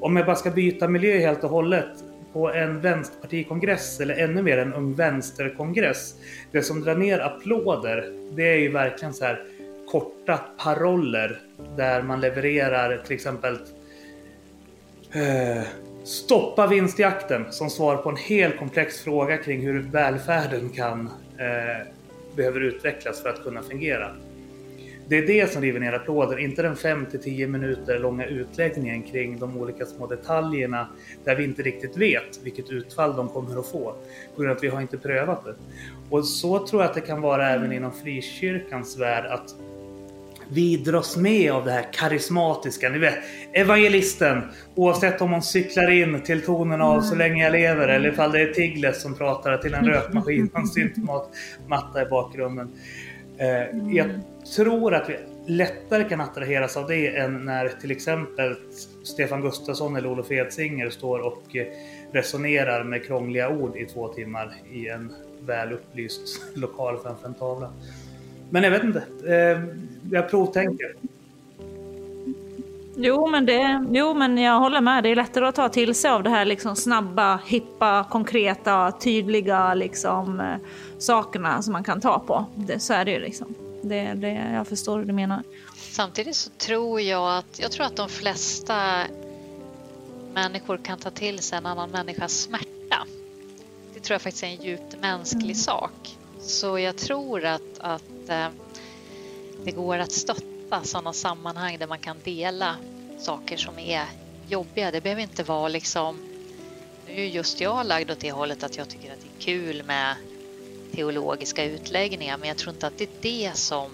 [0.00, 2.04] Om jag bara ska byta miljö helt och hållet.
[2.32, 6.14] På en vänsterpartikongress eller ännu mer en ung vänsterkongress.
[6.52, 9.44] Det som drar ner applåder, det är ju verkligen så här
[9.90, 11.40] korta paroller
[11.76, 13.58] där man levererar till exempel
[15.12, 15.62] eh,
[16.06, 21.86] Stoppa vinstjakten som svar på en hel komplex fråga kring hur välfärden kan eh,
[22.36, 24.10] behöver utvecklas för att kunna fungera.
[25.08, 29.38] Det är det som river ner applåder, inte den 5 10 minuter långa utläggningen kring
[29.38, 30.88] de olika små detaljerna
[31.24, 33.94] där vi inte riktigt vet vilket utfall de kommer att få
[34.34, 35.54] på grund av att vi har inte prövat det.
[36.10, 39.54] Och så tror jag att det kan vara även inom frikyrkans värld att
[40.48, 42.88] vi dras med av det här karismatiska.
[42.88, 43.14] Ni vet,
[43.52, 44.42] evangelisten,
[44.74, 48.40] oavsett om hon cyklar in till tonen av Så länge jag lever eller ifall det
[48.40, 52.72] är Tigles som pratar till en rökmaskin och en syntmatta i bakgrunden.
[53.38, 54.20] Eh, jag
[54.56, 55.16] tror att vi
[55.46, 58.54] lättare kan attraheras av det än när till exempel
[59.04, 61.66] Stefan Gustafsson eller Olof Edsinger står och eh,
[62.12, 67.72] resonerar med krångliga ord i två timmar i en väl upplyst lokal framför en tavla.
[68.50, 69.04] Men jag vet inte.
[69.26, 69.62] Eh,
[70.10, 70.94] jag provtänker.
[72.98, 75.02] Jo men, det, jo, men jag håller med.
[75.02, 79.74] Det är lättare att ta till sig av det här liksom snabba, hippa, konkreta, tydliga
[79.74, 80.56] liksom, eh,
[80.98, 82.44] sakerna som man kan ta på.
[82.54, 83.18] Det, så är det ju.
[83.18, 83.54] Liksom.
[83.82, 85.42] Det, det, jag förstår hur du menar.
[85.76, 89.02] Samtidigt så tror jag att, jag tror att de flesta
[90.34, 93.06] människor kan ta till sig en annan människas smärta.
[93.94, 95.54] Det tror jag faktiskt är en djupt mänsklig mm.
[95.54, 96.16] sak.
[96.40, 98.48] Så jag tror att, att eh,
[99.64, 102.76] det går att stötta sådana sammanhang där man kan dela
[103.18, 104.06] saker som är
[104.48, 104.90] jobbiga.
[104.90, 106.18] Det behöver inte vara liksom...
[107.06, 109.82] Nu är just jag lagd åt det hållet att jag tycker att det är kul
[109.82, 110.16] med
[110.94, 113.90] teologiska utläggningar men jag tror inte att det är det som,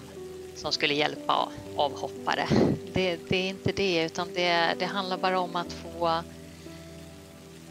[0.55, 2.47] som skulle hjälpa avhoppare.
[2.93, 6.23] Det, det är inte det utan det, det handlar bara om att få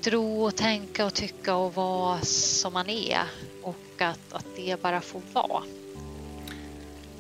[0.01, 3.23] tro och tänka och tycka och vara som man är
[3.63, 5.63] och att, att det bara får vara.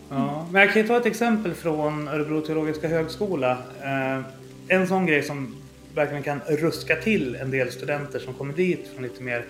[0.08, 3.58] Ja, men jag kan ju ta ett exempel från Örebro teologiska högskola.
[3.82, 4.20] Eh,
[4.68, 5.56] en sån grej som
[5.94, 9.44] verkligen kan ruska till en del studenter som kommer dit från lite mer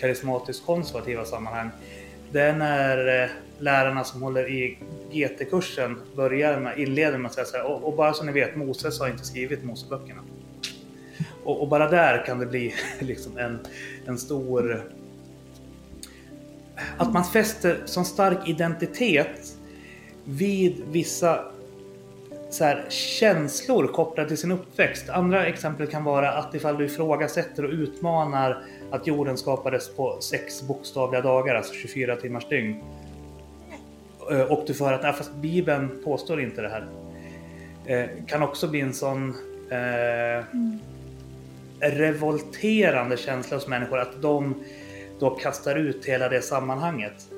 [0.00, 1.70] karismatiskt konservativa sammanhang.
[2.32, 4.78] Det är när eh, lärarna som håller i
[5.12, 8.56] GT-kursen börjar med, inleder med att säga så här, och, och, bara så ni vet,
[8.56, 10.22] Moses har inte skrivit Moseböckerna.
[11.44, 13.58] Och, och, bara där kan det bli liksom en,
[14.06, 14.92] en stor...
[16.96, 19.57] Att man fäster sån stark identitet
[20.28, 21.44] vid vissa
[22.50, 25.08] så här, känslor kopplade till sin uppväxt.
[25.08, 30.62] Andra exempel kan vara att ifall du ifrågasätter och utmanar att jorden skapades på sex
[30.62, 32.80] bokstavliga dagar, alltså 24 timmars dygn.
[34.30, 36.86] Eh, och du får att fast Bibeln påstår inte det här.
[37.86, 39.34] Eh, kan också bli en sån
[39.70, 40.78] eh, mm.
[41.80, 44.54] revolterande känsla hos människor att de
[45.18, 47.28] då kastar ut hela det sammanhanget.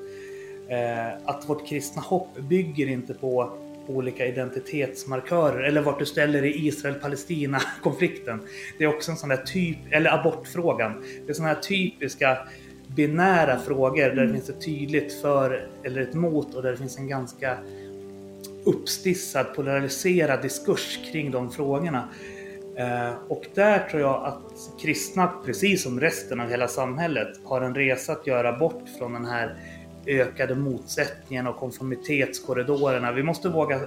[0.71, 3.57] Eh, att vårt kristna hopp bygger inte på
[3.87, 8.41] olika identitetsmarkörer eller vart du ställer i Israel-Palestina-konflikten.
[8.77, 11.03] Det är också en sån där typ, eller abortfrågan.
[11.25, 12.37] Det är såna här typiska
[12.87, 16.97] binära frågor där det finns ett tydligt för eller ett mot och där det finns
[16.97, 17.57] en ganska
[18.63, 22.09] uppstissad, polariserad diskurs kring de frågorna.
[22.77, 27.75] Eh, och där tror jag att kristna, precis som resten av hela samhället, har en
[27.75, 29.57] resa att göra bort från den här
[30.05, 33.11] ökade motsättningarna och konformitetskorridorerna.
[33.11, 33.79] Vi måste våga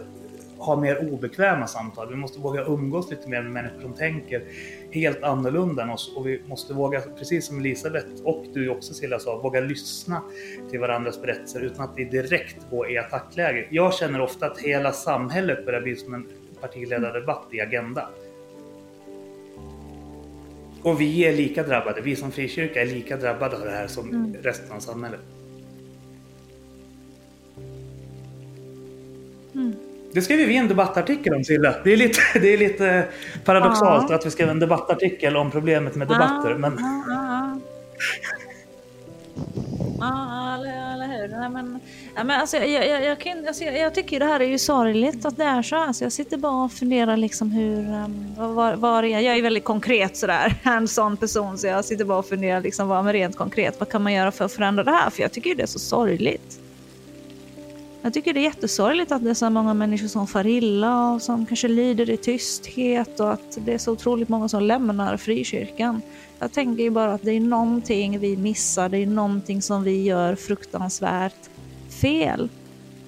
[0.59, 2.09] ha mer obekväma samtal.
[2.11, 4.43] Vi måste våga umgås lite mer med människor som tänker
[4.91, 6.17] helt annorlunda än oss.
[6.17, 10.23] Och vi måste våga, precis som Elisabeth och du också Silla sa, våga lyssna
[10.71, 13.67] till varandras berättelser utan att vi direkt går i attackläge.
[13.71, 16.27] Jag känner ofta att hela samhället börjar bli som en
[16.61, 18.09] partiledardebatt i Agenda.
[20.83, 24.09] Och vi är lika drabbade, vi som frikyrka är lika drabbade av det här som
[24.09, 24.35] mm.
[24.43, 25.21] resten av samhället.
[30.15, 31.75] Det skrev vi en debattartikel om Silla.
[31.85, 33.09] Det är lite, det är lite
[33.45, 34.17] paradoxalt ja.
[34.17, 36.51] att vi skrev en debattartikel om problemet med ah, debatter.
[36.51, 36.79] Ja, men...
[36.79, 37.59] Ah,
[40.01, 40.93] ja, ja.
[40.95, 41.29] eller hur.
[41.29, 41.81] Nej, men,
[42.17, 45.25] ja, men alltså, jag, jag, jag, kan, alltså, jag, tycker det här är ju sorgligt
[45.25, 45.77] att det är så.
[45.77, 47.79] Alltså, jag sitter bara och funderar liksom hur...
[47.79, 49.23] Um, var, var är jag?
[49.23, 51.59] jag är väldigt konkret sådär, en sån person.
[51.59, 54.33] Så jag sitter bara och funderar liksom, vad, men rent konkret, vad kan man göra
[54.33, 55.11] för att förändra det här?
[55.11, 56.61] För jag tycker det är så sorgligt.
[58.05, 61.23] Jag tycker det är jättesorgligt att det är så många människor som far illa och
[61.23, 66.03] som kanske lider i tysthet och att det är så otroligt många som lämnar frikyrkan.
[66.39, 70.03] Jag tänker ju bara att det är någonting vi missar, det är någonting som vi
[70.03, 71.51] gör fruktansvärt
[72.01, 72.49] fel.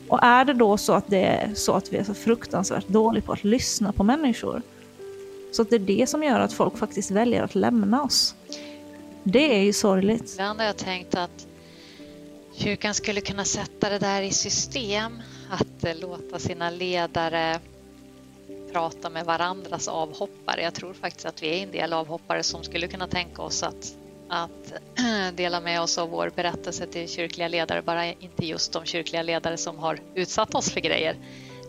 [0.08, 3.24] Och är det då så att det är så att vi är så fruktansvärt dåliga
[3.24, 4.62] på att lyssna på människor,
[5.52, 8.34] så att det är det som gör att folk faktiskt väljer att lämna oss.
[9.22, 10.32] Det är ju sorgligt.
[10.32, 11.46] Ibland har jag tänkt att
[12.56, 17.60] kyrkan skulle kunna sätta det där i system, att eh, låta sina ledare
[18.72, 20.62] prata med varandras avhoppare.
[20.62, 23.96] Jag tror faktiskt att vi är en del avhoppare som skulle kunna tänka oss att,
[24.28, 24.72] att
[25.36, 29.56] dela med oss av vår berättelse till kyrkliga ledare, bara inte just de kyrkliga ledare
[29.56, 31.16] som har utsatt oss för grejer,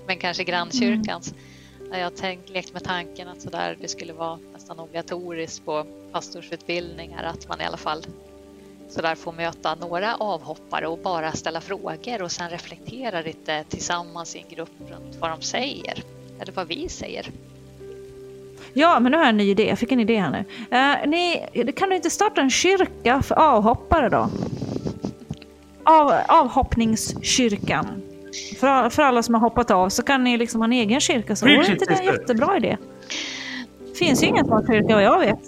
[0.07, 1.31] men kanske grannkyrkans.
[1.31, 1.99] Mm.
[1.99, 5.85] Jag har tänkt, lekt med tanken att så där, det skulle vara nästan obligatoriskt på
[6.11, 8.05] pastorsutbildningar att man i alla fall
[8.89, 14.35] så där får möta några avhoppare och bara ställa frågor och sen reflektera lite tillsammans
[14.35, 16.03] i en grupp runt vad de säger
[16.39, 17.25] eller vad vi säger.
[18.73, 19.67] Ja, men nu har jag en ny idé.
[19.67, 20.45] Jag fick en idé här nu.
[20.77, 24.29] Uh, ni, kan du inte starta en kyrka för avhoppare då?
[25.83, 28.01] Av, avhoppningskyrkan.
[28.59, 31.35] För, för alla som har hoppat av så kan ni liksom ha en egen kyrka.
[31.35, 32.77] Så vore inte det en jättebra idé?
[33.97, 35.39] finns ju ingen sån kyrka vad jag vet.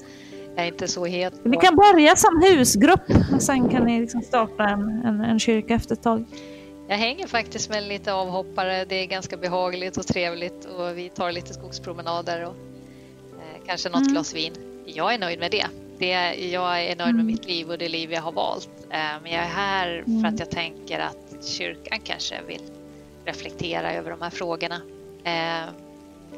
[0.59, 1.33] Är inte så het.
[1.45, 5.73] Ni kan börja som husgrupp och sen kan ni liksom starta en, en, en kyrka
[5.73, 6.25] efter ett tag.
[6.87, 8.85] Jag hänger faktiskt med lite avhoppare.
[8.85, 12.55] Det är ganska behagligt och trevligt och vi tar lite skogspromenader och
[13.37, 14.13] eh, kanske något mm.
[14.13, 14.53] glas vin.
[14.85, 15.65] Jag är nöjd med det.
[15.97, 16.33] det.
[16.51, 17.25] Jag är nöjd med mm.
[17.25, 18.69] mitt liv och det liv jag har valt.
[18.89, 20.21] Eh, men jag är här mm.
[20.21, 22.61] för att jag tänker att kyrkan kanske vill
[23.25, 24.81] reflektera över de här frågorna.
[25.23, 25.69] Eh,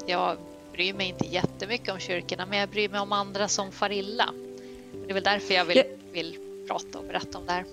[0.05, 0.37] jag
[0.73, 4.29] bryr mig inte jättemycket om kyrkorna, men jag bryr mig om andra som far illa.
[5.05, 7.65] Det är väl därför jag vill, vill prata och berätta om det här.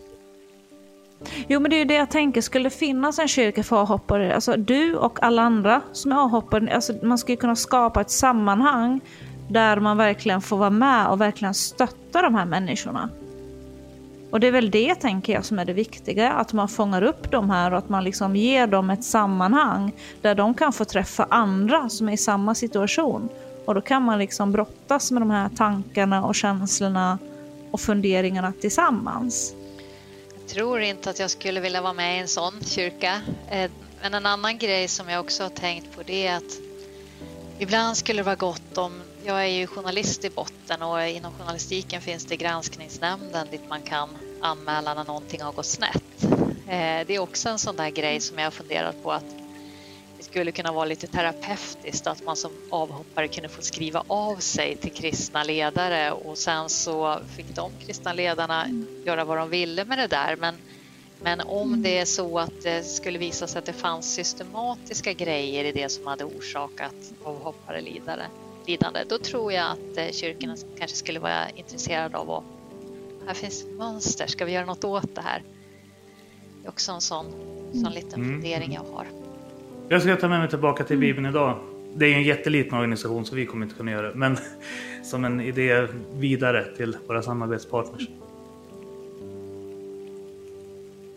[1.49, 4.35] Jo men det är ju det jag tänker, skulle det finnas en kyrka för avhoppare,
[4.35, 9.01] alltså du och alla andra som är avhoppare, alltså man skulle kunna skapa ett sammanhang
[9.49, 13.11] där man verkligen får vara med och verkligen stötta de här människorna.
[14.31, 17.31] Och det är väl det tänker jag som är det viktiga, att man fångar upp
[17.31, 21.27] de här och att man liksom ger dem ett sammanhang där de kan få träffa
[21.31, 23.29] andra som är i samma situation.
[23.65, 27.19] Och då kan man liksom brottas med de här tankarna och känslorna
[27.71, 29.55] och funderingarna tillsammans
[30.39, 33.21] Jag tror inte att jag skulle vilja vara med i en sån kyrka.
[33.51, 33.71] Eh,
[34.03, 36.59] men en annan grej som jag också har tänkt på det är att
[37.59, 38.93] ibland skulle det vara gott om,
[39.29, 44.09] jag är ju journalist i botten och inom journalistiken finns det granskningsnämnden dit man kan
[44.41, 46.25] anmäla när någonting har gått snett.
[46.69, 49.25] Eh, det är också en sån där grej som jag har funderat på att
[50.19, 54.77] det skulle kunna vara lite terapeutiskt, att man som avhoppare kunde få skriva av sig
[54.77, 58.67] till kristna ledare och sen så fick de kristna ledarna
[59.05, 60.37] göra vad de ville med det där.
[60.37, 60.55] Men,
[61.23, 65.65] men om det är så att det skulle visa sig att det fanns systematiska grejer
[65.65, 66.95] i det som hade orsakat
[67.25, 68.27] avhoppare lidare,
[68.69, 72.45] lidande, då tror jag att eh, kyrkorna kanske skulle vara intresserade av att
[73.27, 75.43] här finns mönster, ska vi göra något åt det här?
[76.63, 77.27] Det är också en sån,
[77.73, 78.33] sån liten mm.
[78.33, 79.07] fundering jag har.
[79.89, 81.59] Jag ska ta med mig tillbaka till Bibeln idag.
[81.95, 84.15] Det är en jätteliten organisation så vi kommer inte kunna göra det.
[84.15, 84.39] Men
[85.05, 88.09] som en idé vidare till våra samarbetspartners.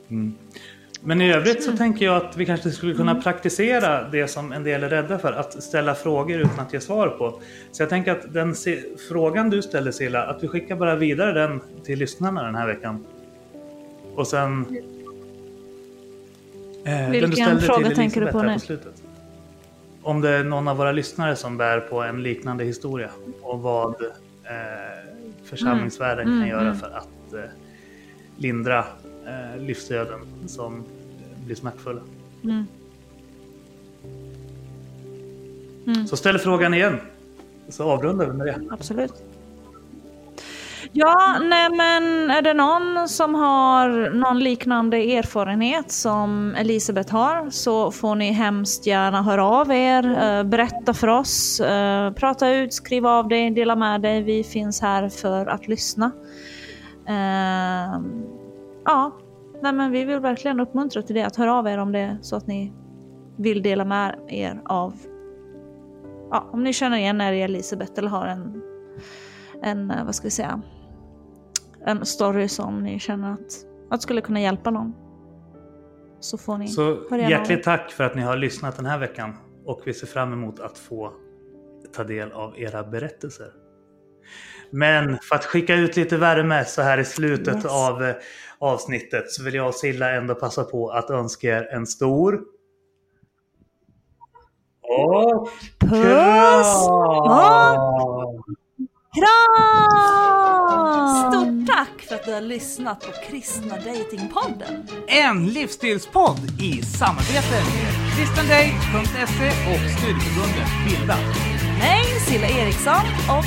[0.10, 0.34] Mm.
[1.04, 4.64] Men i övrigt så tänker jag att vi kanske skulle kunna praktisera det som en
[4.64, 7.42] del är rädda för, att ställa frågor utan att ge svar på.
[7.72, 8.56] Så jag tänker att den
[9.10, 13.06] frågan du ställde Silla, att vi skickar bara vidare den till lyssnarna den här veckan.
[14.16, 14.66] Och sen
[16.84, 18.58] Eh, Vilken fråga tänker du på nu?
[18.58, 18.76] På
[20.02, 23.10] Om det är någon av våra lyssnare som bär på en liknande historia
[23.42, 24.10] och vad eh,
[25.44, 26.40] församlingsvärlden mm.
[26.40, 26.80] kan mm, göra mm.
[26.80, 27.52] för att eh,
[28.38, 28.86] lindra
[29.28, 30.84] eh, livsöden som
[31.46, 32.02] blir smärtfulla.
[32.44, 32.66] Mm.
[35.88, 36.08] mm.
[36.08, 36.98] Så ställ frågan igen,
[37.70, 38.62] så avrundar vi med det.
[38.72, 39.14] Absolut.
[40.94, 47.92] Ja, nej men är det någon som har någon liknande erfarenhet som Elisabeth har så
[47.92, 53.08] får ni hemskt gärna höra av er, eh, berätta för oss, eh, prata ut, skriv
[53.08, 54.22] av dig, dela med dig.
[54.22, 56.12] Vi finns här för att lyssna.
[58.88, 59.12] Eh, ja,
[59.62, 62.36] nej men vi vill verkligen uppmuntra till det, att höra av er om det så
[62.36, 62.74] att ni
[63.38, 64.94] vill dela med er av,
[66.32, 68.62] ja, om ni känner igen er i Elisabeth eller har en
[69.64, 70.62] en, vad ska vi säga,
[71.86, 74.94] en story som ni känner att, att skulle kunna hjälpa någon.
[76.20, 76.98] så får ni Så
[77.30, 80.60] hjärtligt tack för att ni har lyssnat den här veckan och vi ser fram emot
[80.60, 81.14] att få
[81.96, 83.48] ta del av era berättelser.
[84.72, 87.66] Men för att skicka ut lite värme så här i slutet Yes.
[87.66, 88.16] av eh,
[88.62, 92.42] avsnittet så vill jag och Silla ändå passa på att önska er en stor
[94.82, 96.88] och Puss!
[97.26, 97.78] kram!
[99.18, 100.12] Kram!
[101.32, 104.88] Stort tack för att du har lyssnat på Kristna Datingpodden.
[105.08, 111.18] En livsstilspodd i samarbete med kristendate.se och studieförbundet Bilda.
[111.80, 113.46] Mig, Silla Eriksson och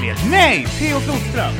[0.00, 1.54] Med mig, Theo Flodström